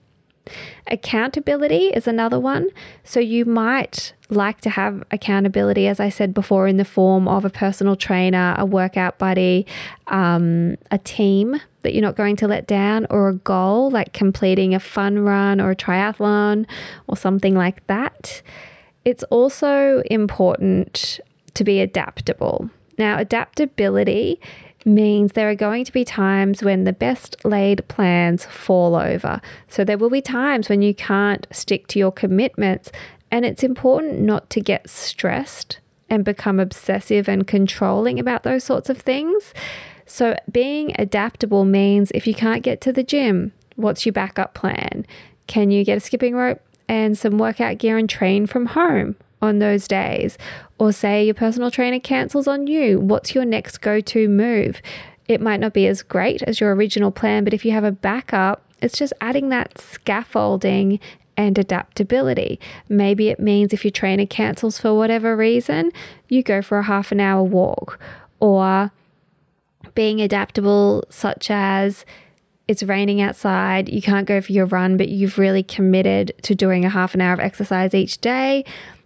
Accountability 0.87 1.89
is 1.89 2.07
another 2.07 2.39
one. 2.39 2.69
So 3.05 3.21
you 3.21 3.45
might 3.45 4.13
like 4.29 4.61
to 4.63 4.71
have 4.71 5.03
accountability, 5.11 5.87
as 5.87 6.01
I 6.01 6.09
said 6.09 6.33
before, 6.33 6.69
in 6.69 6.77
the 6.77 6.85
form 6.85 7.27
of 7.29 7.45
a 7.45 7.51
personal 7.51 7.97
trainer, 7.97 8.55
a 8.59 8.65
workout 8.65 9.19
buddy, 9.19 9.67
um, 10.07 10.77
a 10.91 10.99
team 10.99 11.61
that 11.83 11.95
you're 11.95 12.03
not 12.03 12.17
going 12.17 12.37
to 12.37 12.49
let 12.49 12.67
down, 12.67 13.07
or 13.11 13.29
a 13.29 13.35
goal 13.35 13.91
like 13.91 14.13
completing 14.13 14.75
a 14.75 14.81
fun 14.81 15.19
run 15.21 15.61
or 15.61 15.71
a 15.71 15.77
triathlon 15.77 16.67
or 17.07 17.17
something 17.17 17.55
like 17.55 17.87
that. 17.87 18.43
It's 19.05 19.23
also 19.25 20.03
important 20.11 21.21
to 21.55 21.65
be 21.65 21.81
adaptable. 21.81 22.71
Now, 22.99 23.19
adaptability 23.19 24.41
means 24.85 25.33
there 25.33 25.51
are 25.51 25.55
going 25.55 25.85
to 25.85 25.93
be 25.93 26.05
times 26.05 26.63
when 26.63 26.85
the 26.85 26.93
best 26.93 27.37
laid 27.45 27.87
plans 27.89 28.45
fall 28.47 28.95
over. 28.97 29.41
So 29.69 29.85
there 29.85 29.99
will 29.99 30.11
be 30.11 30.23
times 30.23 30.69
when 30.69 30.83
you 30.83 30.95
can't 30.95 31.47
stick 31.51 31.87
to 31.89 31.99
your 31.99 32.13
commitments, 32.13 32.91
and 33.31 33.45
it's 33.45 33.63
important 33.63 34.21
not 34.21 34.51
to 34.51 34.61
get 34.61 34.89
stressed 34.89 35.79
and 36.09 36.25
become 36.25 36.59
obsessive 36.59 37.29
and 37.29 37.47
controlling 37.47 38.19
about 38.19 38.43
those 38.43 38.65
sorts 38.65 38.91
of 38.91 38.99
things. 38.99 39.55
So 40.07 40.37
being 40.51 40.93
adaptable 40.99 41.65
means 41.65 42.11
if 42.13 42.27
you 42.27 42.35
can't 42.35 42.65
get 42.65 42.81
to 42.81 42.93
the 42.93 43.05
gym, 43.05 43.53
what's 43.77 44.05
your 44.05 44.13
backup 44.13 44.55
plan? 44.55 45.07
Can 45.47 45.71
you 45.71 45.85
get 45.85 45.99
a 45.99 46.01
skipping 46.01 46.35
rope 46.35 46.61
and 46.89 47.17
some 47.17 47.39
workout 47.39 47.79
gear 47.79 47.97
and 47.97 48.11
train 48.11 48.47
from 48.47 48.67
home? 48.67 49.17
on 49.43 49.59
those 49.59 49.89
days? 49.89 50.39
Or 50.81 50.93
say 50.93 51.27
your 51.27 51.35
personal 51.35 51.71
trainer 51.71 52.01
cancels 52.01 52.49
on 52.49 52.67
you, 52.67 52.99
what's 52.99 53.35
your 53.35 53.45
next 53.45 53.79
go 53.83 54.01
to 54.01 54.29
move? 54.31 54.81
It 55.29 55.43
might 55.43 55.61
not 55.61 55.75
be 55.75 55.87
as 55.87 56.03
great 56.03 56.43
as 56.45 56.59
your 56.59 56.75
original 56.75 57.11
plan, 57.11 57.45
but 57.45 57.53
if 57.53 57.67
you 57.67 57.73
have 57.73 57.85
a 57.85 57.93
backup, 57.93 58.65
it's 58.81 58.97
just 58.97 59.13
adding 59.21 59.51
that 59.51 59.79
scaffolding 59.79 60.99
and 61.37 61.59
adaptability. 61.59 62.59
Maybe 62.89 63.29
it 63.29 63.39
means 63.39 63.75
if 63.75 63.85
your 63.85 63.91
trainer 63.91 64.25
cancels 64.25 64.79
for 64.79 64.95
whatever 64.95 65.37
reason, 65.37 65.93
you 66.29 66.43
go 66.43 66.63
for 66.63 66.79
a 66.79 66.85
half 66.85 67.13
an 67.13 67.21
hour 67.21 67.43
walk. 67.43 67.99
Or 68.41 68.91
being 69.95 70.23
adaptable, 70.23 71.05
such 71.11 71.51
as 71.51 72.07
it's 72.69 72.83
raining 72.83 73.21
outside, 73.21 73.91
you 73.91 74.01
can't 74.01 74.27
go 74.27 74.41
for 74.41 74.53
your 74.53 74.65
run, 74.65 74.97
but 74.97 75.11
you've 75.11 75.37
really 75.37 75.63
committed 75.63 76.33
to 76.45 76.55
doing 76.55 76.87
a 76.87 76.89
half 76.89 77.13
an 77.13 77.21
hour 77.21 77.35
of 77.35 77.41
exercise 77.41 77.93
each 77.93 78.23
day. 78.23 78.65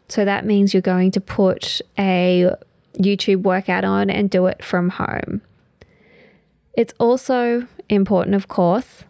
So 0.08 0.24
that 0.24 0.44
means 0.44 0.74
you're 0.74 0.80
going 0.80 1.10
to 1.12 1.20
put 1.20 1.80
a 1.98 2.50
YouTube 2.98 3.42
workout 3.42 3.84
on 3.84 4.10
and 4.10 4.30
do 4.30 4.46
it 4.46 4.62
from 4.62 4.90
home. 4.90 5.42
It's 6.74 6.94
also 6.98 7.66
important, 7.88 8.34
of 8.34 8.48
course, 8.48 9.04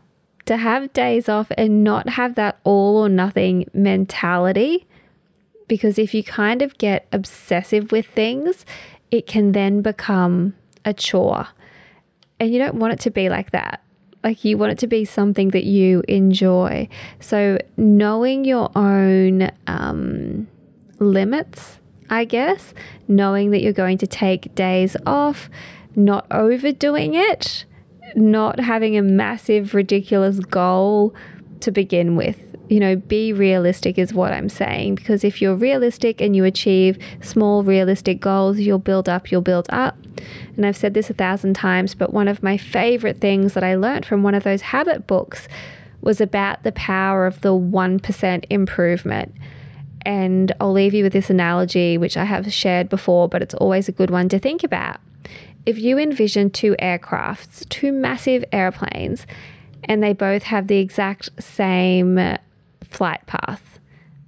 to 0.47 0.57
have 0.57 0.93
days 0.93 1.29
off 1.29 1.51
and 1.57 1.83
not 1.83 2.11
have 2.11 2.35
that 2.35 2.59
all 2.65 2.99
or 2.99 3.09
nothing 3.09 3.67
mentality. 3.73 4.87
Because 5.67 5.99
if 5.99 6.13
you 6.13 6.23
kind 6.23 6.61
of 6.61 6.77
get 6.77 7.07
obsessive 7.11 7.91
with 7.91 8.07
things, 8.07 8.67
it 9.11 9.27
can 9.27 9.53
then 9.53 9.81
become 9.81 10.55
a 10.85 10.93
chore. 10.93 11.49
And 12.39 12.53
you 12.53 12.59
don't 12.59 12.75
want 12.75 12.93
it 12.93 13.01
to 13.01 13.11
be 13.11 13.31
like 13.31 13.53
that. 13.53 13.81
Like 14.23 14.45
you 14.45 14.59
want 14.59 14.73
it 14.73 14.79
to 14.79 14.87
be 14.87 15.05
something 15.05 15.51
that 15.51 15.65
you 15.65 16.03
enjoy. 16.09 16.89
So 17.21 17.59
knowing 17.77 18.45
your 18.45 18.71
own 18.77 19.51
um, 19.67 20.49
limits, 21.05 21.79
I 22.11 22.25
guess, 22.25 22.75
knowing 23.09 23.51
that 23.51 23.63
you're 23.63 23.73
going 23.73 23.99
to 23.99 24.07
take 24.07 24.55
days 24.55 24.97
off, 25.07 25.49
not 25.97 26.27
overdoing 26.31 27.15
it, 27.15 27.65
not 28.15 28.61
having 28.61 28.97
a 28.97 29.03
massive, 29.03 29.75
ridiculous 29.75 30.39
goal 30.41 31.15
to 31.61 31.71
begin 31.71 32.17
with. 32.17 32.41
You 32.69 32.81
know, 32.81 32.97
be 32.97 33.33
realistic 33.33 33.99
is 33.99 34.15
what 34.15 34.33
I'm 34.33 34.49
saying. 34.49 34.95
Because 34.95 35.23
if 35.23 35.43
you're 35.43 35.55
realistic 35.55 36.21
and 36.21 36.35
you 36.35 36.45
achieve 36.45 36.99
small, 37.21 37.63
realistic 37.63 38.21
goals, 38.21 38.59
you'll 38.59 38.79
build 38.79 39.09
up, 39.09 39.31
you'll 39.31 39.43
build 39.43 39.67
up. 39.69 39.97
And 40.57 40.65
I've 40.65 40.77
said 40.77 40.95
this 40.95 41.11
a 41.11 41.15
thousand 41.15 41.55
times, 41.55 41.95
but 41.95 42.15
one 42.15 42.29
of 42.29 42.43
my 42.43 42.57
favorite 42.57 43.19
things 43.19 43.55
that 43.55 43.65
I 43.65 43.75
learned 43.75 44.07
from 44.07 44.23
one 44.23 44.35
of 44.35 44.45
those 44.45 44.63
habit 44.63 45.07
books 45.07 45.47
was 46.01 46.21
about 46.21 46.63
the 46.63 46.73
power 46.73 47.27
of 47.27 47.41
the 47.41 47.53
1% 47.53 48.45
improvement. 48.51 49.35
And 50.05 50.53
I'll 50.61 50.73
leave 50.73 50.95
you 50.95 51.03
with 51.03 51.13
this 51.13 51.31
analogy, 51.31 51.97
which 51.97 52.17
I 52.17 52.25
have 52.25 52.53
shared 52.53 52.89
before, 52.89 53.29
but 53.29 53.43
it's 53.43 53.55
always 53.55 53.89
a 53.89 53.93
good 53.93 54.11
one 54.11 54.29
to 54.29 54.39
think 54.39 54.63
about. 54.63 55.01
If 55.67 55.79
you 55.79 55.99
envision 55.99 56.51
two 56.51 56.77
aircrafts, 56.79 57.67
two 57.69 57.91
massive 57.91 58.45
airplanes, 58.53 59.27
and 59.85 60.03
they 60.03 60.13
both 60.13 60.45
have 60.45 60.67
the 60.67 60.79
exact 60.79 61.31
same 61.43 62.37
flight 62.83 63.27
path, 63.27 63.79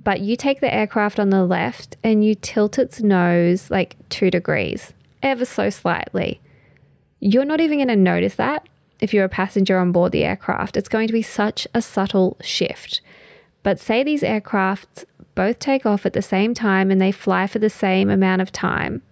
but 0.03 0.21
you 0.21 0.37
take 0.37 0.61
the 0.61 0.73
aircraft 0.73 1.19
on 1.19 1.31
the 1.31 1.45
left 1.45 1.97
and 2.03 2.25
you 2.25 2.35
tilt 2.35 2.79
its 2.79 3.01
nose 3.03 3.71
like 3.71 3.97
two 4.09 4.31
degrees, 4.31 4.95
ever 5.23 5.45
so 5.45 5.69
slightly, 5.69 6.41
you're 7.21 7.45
not 7.45 7.61
even 7.61 7.79
going 7.79 7.89
to 7.89 7.97
notice 7.97 8.37
that 8.37 8.67
if 9.01 9.13
you're 9.13 9.25
a 9.25 9.29
passenger 9.29 9.79
on 9.79 9.93
board 9.93 10.13
the 10.13 10.25
aircraft. 10.25 10.77
It's 10.77 10.89
going 10.89 11.07
to 11.07 11.13
be 11.13 11.23
such 11.23 11.67
a 11.75 11.83
subtle 11.83 12.37
shift. 12.41 13.01
But 13.67 13.81
say 13.81 14.05
these 14.05 14.23
aircraft 14.23 15.07
both 15.35 15.59
take 15.59 15.85
off 15.85 16.07
at 16.07 16.13
the 16.13 16.23
same 16.23 16.55
time 16.55 16.89
and 16.89 17.01
they 17.01 17.11
fly 17.11 17.49
for 17.49 17.59
the 17.59 17.69
same 17.69 18.09
amount 18.09 18.41
of 18.41 18.53
time. 18.53 19.03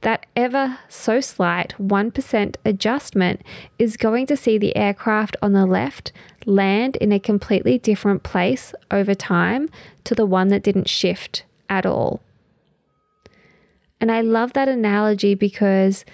That 0.00 0.26
ever 0.34 0.80
so 0.88 1.20
slight 1.20 1.74
1% 1.80 2.56
adjustment 2.64 3.42
is 3.78 3.96
going 3.96 4.26
to 4.26 4.36
see 4.36 4.58
the 4.58 4.74
aircraft 4.76 5.36
on 5.40 5.52
the 5.52 5.64
left 5.64 6.10
land 6.44 6.96
in 6.96 7.12
a 7.12 7.20
completely 7.20 7.78
different 7.78 8.24
place 8.24 8.74
over 8.90 9.14
time 9.14 9.70
to 10.02 10.16
the 10.16 10.26
one 10.26 10.48
that 10.48 10.64
didn't 10.64 10.88
shift 10.88 11.44
at 11.68 11.86
all. 11.86 12.20
And 14.00 14.10
I 14.10 14.22
love 14.22 14.54
that 14.54 14.68
analogy 14.68 15.36
because 15.36 16.04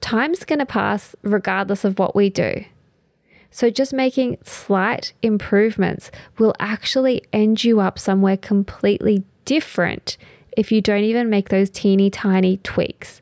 time's 0.00 0.44
going 0.44 0.60
to 0.60 0.64
pass 0.64 1.14
regardless 1.20 1.84
of 1.84 1.98
what 1.98 2.16
we 2.16 2.30
do. 2.30 2.64
So, 3.50 3.68
just 3.70 3.92
making 3.92 4.38
slight 4.44 5.12
improvements 5.22 6.10
will 6.38 6.54
actually 6.60 7.22
end 7.32 7.64
you 7.64 7.80
up 7.80 7.98
somewhere 7.98 8.36
completely 8.36 9.24
different 9.44 10.16
if 10.56 10.70
you 10.70 10.80
don't 10.80 11.04
even 11.04 11.30
make 11.30 11.48
those 11.48 11.70
teeny 11.70 12.10
tiny 12.10 12.58
tweaks. 12.58 13.20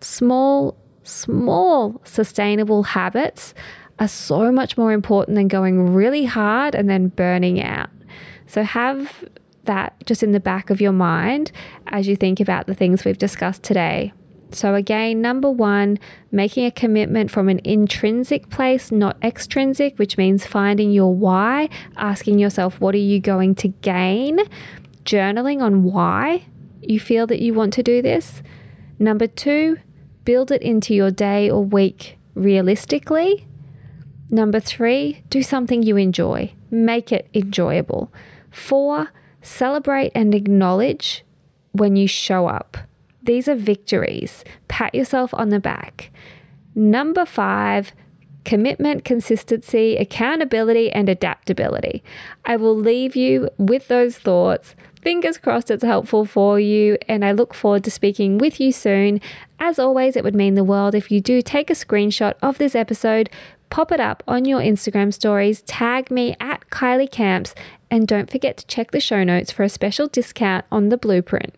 Small, 0.00 0.76
small 1.04 2.00
sustainable 2.04 2.82
habits 2.82 3.54
are 3.98 4.08
so 4.08 4.50
much 4.50 4.76
more 4.76 4.92
important 4.92 5.36
than 5.36 5.48
going 5.48 5.94
really 5.94 6.24
hard 6.24 6.74
and 6.74 6.88
then 6.90 7.08
burning 7.08 7.62
out. 7.62 7.90
So 8.46 8.62
have 8.62 9.24
that 9.64 9.94
just 10.04 10.22
in 10.22 10.32
the 10.32 10.40
back 10.40 10.70
of 10.70 10.80
your 10.80 10.92
mind 10.92 11.52
as 11.86 12.08
you 12.08 12.16
think 12.16 12.40
about 12.40 12.66
the 12.66 12.74
things 12.74 13.04
we've 13.04 13.18
discussed 13.18 13.62
today. 13.62 14.12
So, 14.54 14.74
again, 14.74 15.20
number 15.22 15.50
one, 15.50 15.98
making 16.30 16.66
a 16.66 16.70
commitment 16.70 17.30
from 17.30 17.48
an 17.48 17.60
intrinsic 17.64 18.50
place, 18.50 18.92
not 18.92 19.16
extrinsic, 19.22 19.98
which 19.98 20.16
means 20.16 20.46
finding 20.46 20.90
your 20.90 21.14
why, 21.14 21.68
asking 21.96 22.38
yourself, 22.38 22.80
what 22.80 22.94
are 22.94 22.98
you 22.98 23.20
going 23.20 23.54
to 23.56 23.68
gain? 23.68 24.38
Journaling 25.04 25.62
on 25.62 25.82
why 25.84 26.44
you 26.82 27.00
feel 27.00 27.26
that 27.28 27.40
you 27.40 27.54
want 27.54 27.72
to 27.74 27.82
do 27.82 28.02
this. 28.02 28.42
Number 28.98 29.26
two, 29.26 29.78
build 30.24 30.50
it 30.50 30.62
into 30.62 30.94
your 30.94 31.10
day 31.10 31.50
or 31.50 31.64
week 31.64 32.18
realistically. 32.34 33.46
Number 34.30 34.60
three, 34.60 35.22
do 35.28 35.42
something 35.42 35.82
you 35.82 35.96
enjoy, 35.96 36.52
make 36.70 37.12
it 37.12 37.28
enjoyable. 37.34 38.12
Four, 38.50 39.08
celebrate 39.42 40.12
and 40.14 40.34
acknowledge 40.34 41.24
when 41.72 41.96
you 41.96 42.06
show 42.06 42.46
up. 42.46 42.78
These 43.22 43.48
are 43.48 43.54
victories. 43.54 44.44
Pat 44.68 44.94
yourself 44.94 45.32
on 45.34 45.50
the 45.50 45.60
back. 45.60 46.10
Number 46.74 47.24
five, 47.24 47.92
commitment, 48.44 49.04
consistency, 49.04 49.96
accountability, 49.96 50.90
and 50.90 51.08
adaptability. 51.08 52.02
I 52.44 52.56
will 52.56 52.76
leave 52.76 53.14
you 53.14 53.48
with 53.58 53.88
those 53.88 54.18
thoughts. 54.18 54.74
Fingers 55.00 55.36
crossed 55.36 55.70
it's 55.70 55.84
helpful 55.84 56.24
for 56.24 56.60
you, 56.60 56.96
and 57.08 57.24
I 57.24 57.32
look 57.32 57.54
forward 57.54 57.84
to 57.84 57.90
speaking 57.90 58.38
with 58.38 58.60
you 58.60 58.72
soon. 58.72 59.20
As 59.58 59.78
always, 59.78 60.16
it 60.16 60.24
would 60.24 60.34
mean 60.34 60.54
the 60.54 60.64
world 60.64 60.94
if 60.94 61.10
you 61.10 61.20
do 61.20 61.42
take 61.42 61.70
a 61.70 61.74
screenshot 61.74 62.34
of 62.40 62.58
this 62.58 62.74
episode, 62.74 63.28
pop 63.68 63.90
it 63.90 64.00
up 64.00 64.22
on 64.28 64.44
your 64.44 64.60
Instagram 64.60 65.12
stories, 65.12 65.62
tag 65.62 66.10
me 66.10 66.36
at 66.40 66.68
Kylie 66.70 67.10
Camps, 67.10 67.54
and 67.90 68.06
don't 68.06 68.30
forget 68.30 68.56
to 68.58 68.66
check 68.66 68.90
the 68.90 69.00
show 69.00 69.24
notes 69.24 69.50
for 69.50 69.64
a 69.64 69.68
special 69.68 70.06
discount 70.06 70.64
on 70.70 70.88
the 70.88 70.96
blueprint. 70.96 71.54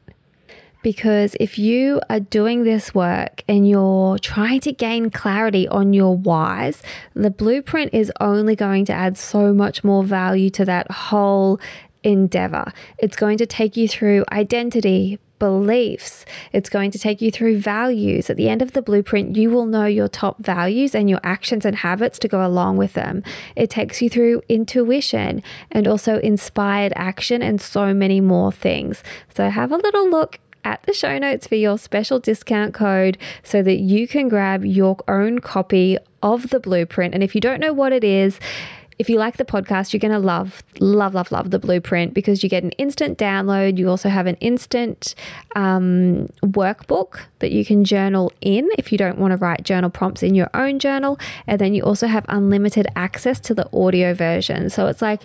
Because 0.85 1.35
if 1.41 1.59
you 1.59 2.01
are 2.11 2.21
doing 2.21 2.65
this 2.65 2.95
work 2.95 3.43
and 3.49 3.67
you're 3.67 4.19
trying 4.19 4.61
to 4.61 4.73
gain 4.73 5.09
clarity 5.09 5.67
on 5.67 5.95
your 5.95 6.15
whys, 6.15 6.83
the 7.15 7.31
blueprint 7.31 7.95
is 7.95 8.13
only 8.21 8.55
going 8.55 8.85
to 8.85 8.93
add 8.93 9.17
so 9.17 9.55
much 9.55 9.83
more 9.83 10.05
value 10.05 10.51
to 10.51 10.65
that 10.67 10.91
whole 10.91 11.59
endeavor. 12.03 12.71
It's 12.99 13.17
going 13.17 13.39
to 13.39 13.47
take 13.47 13.79
you 13.79 13.89
through 13.89 14.27
identity, 14.31 15.19
beliefs. 15.39 16.25
It's 16.53 16.69
going 16.69 16.91
to 16.93 16.99
take 16.99 17.21
you 17.21 17.31
through 17.31 17.59
values. 17.59 18.31
At 18.31 18.37
the 18.37 18.49
end 18.49 18.63
of 18.63 18.73
the 18.73 18.83
blueprint, 18.83 19.37
you 19.37 19.51
will 19.51 19.67
know 19.67 19.87
your 19.87 20.09
top 20.09 20.43
values 20.43 20.95
and 20.95 21.11
your 21.11 21.21
actions 21.23 21.65
and 21.65 21.77
habits 21.77 22.19
to 22.21 22.29
go 22.29 22.47
along 22.47 22.77
with 22.77 22.93
them. 22.93 23.23
It 23.57 23.71
takes 23.71 24.01
you 24.01 24.09
through 24.09 24.43
intuition 24.49 25.43
and 25.71 25.89
also 25.89 26.19
inspired 26.21 26.93
action 26.95 27.43
and 27.43 27.61
so 27.61 27.93
many 27.93 28.21
more 28.21 28.53
things. 28.53 29.03
So 29.35 29.51
have 29.51 29.73
a 29.73 29.77
little 29.77 30.09
look 30.09 30.39
at 30.65 30.83
the 30.85 30.93
show 30.93 31.19
notes 31.19 31.47
for 31.47 31.55
your 31.55 31.79
special 31.79 32.19
discount 32.19 32.75
code 32.75 33.19
so 33.43 33.63
that 33.63 33.79
you 33.79 34.09
can 34.09 34.29
grab 34.29 34.65
your 34.65 34.97
own 35.07 35.39
copy 35.39 35.99
of 36.23 36.51
the 36.51 36.61
blueprint. 36.61 37.15
And 37.15 37.23
if 37.23 37.35
you 37.35 37.41
don't 37.41 37.61
know 37.61 37.73
what 37.73 37.93
it 37.93 38.03
is, 38.03 38.41
if 38.99 39.11
you 39.11 39.19
like 39.19 39.37
the 39.37 39.45
podcast, 39.45 39.93
you're 39.93 40.01
going 40.01 40.13
to 40.13 40.19
love, 40.19 40.63
love, 40.79 41.15
love, 41.15 41.33
love 41.33 41.51
the 41.51 41.59
blueprint 41.59 42.15
because 42.15 42.43
you 42.43 42.49
get 42.49 42.63
an 42.63 42.71
instant 42.73 43.19
download. 43.19 43.77
You 43.77 43.89
also 43.89 44.09
have 44.09 44.27
an 44.27 44.37
instant 44.37 45.15
um, 45.57 46.29
workbook 46.43 47.21
that 47.41 47.51
you 47.51 47.65
can 47.65 47.85
journal 47.85 48.33
in 48.41 48.69
if 48.79 48.93
you 48.93 48.99
don't 48.99 49.19
want 49.19 49.33
to 49.33 49.37
write 49.37 49.65
journal 49.65 49.91
prompts 49.91 50.23
in 50.23 50.35
your 50.35 50.49
own 50.55 50.79
journal. 50.79 51.19
And 51.47 51.61
then 51.61 51.75
you 51.75 51.83
also 51.83 52.07
have 52.07 52.25
unlimited 52.29 52.87
access 52.95 53.41
to 53.41 53.55
the 53.55 53.69
audio 53.77 54.15
version. 54.15 54.71
So 54.71 54.87
it's 54.87 55.03
like, 55.03 55.23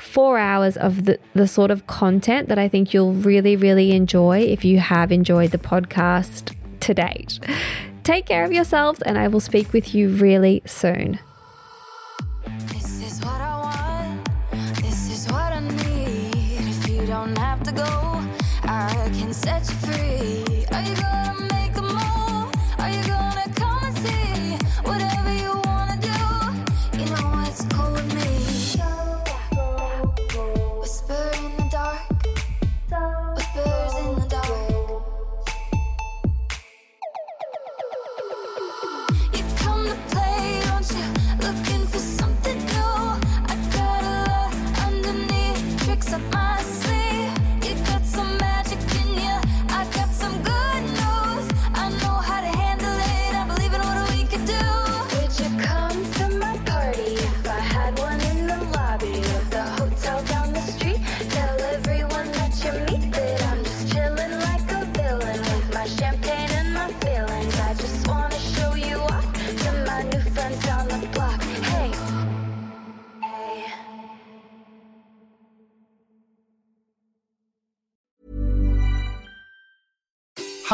four 0.00 0.38
hours 0.38 0.76
of 0.76 1.04
the, 1.04 1.18
the 1.34 1.46
sort 1.46 1.70
of 1.70 1.86
content 1.86 2.48
that 2.48 2.58
I 2.58 2.68
think 2.68 2.94
you'll 2.94 3.12
really, 3.12 3.56
really 3.56 3.92
enjoy 3.92 4.40
if 4.40 4.64
you 4.64 4.78
have 4.78 5.12
enjoyed 5.12 5.50
the 5.50 5.58
podcast 5.58 6.54
to 6.80 6.94
date. 6.94 7.38
Take 8.02 8.26
care 8.26 8.44
of 8.44 8.52
yourselves, 8.52 9.02
and 9.02 9.18
I 9.18 9.28
will 9.28 9.40
speak 9.40 9.72
with 9.72 9.94
you 9.94 10.08
really 10.08 10.62
soon. 10.64 11.18
This 12.72 13.02
is 13.02 13.24
what 13.24 13.40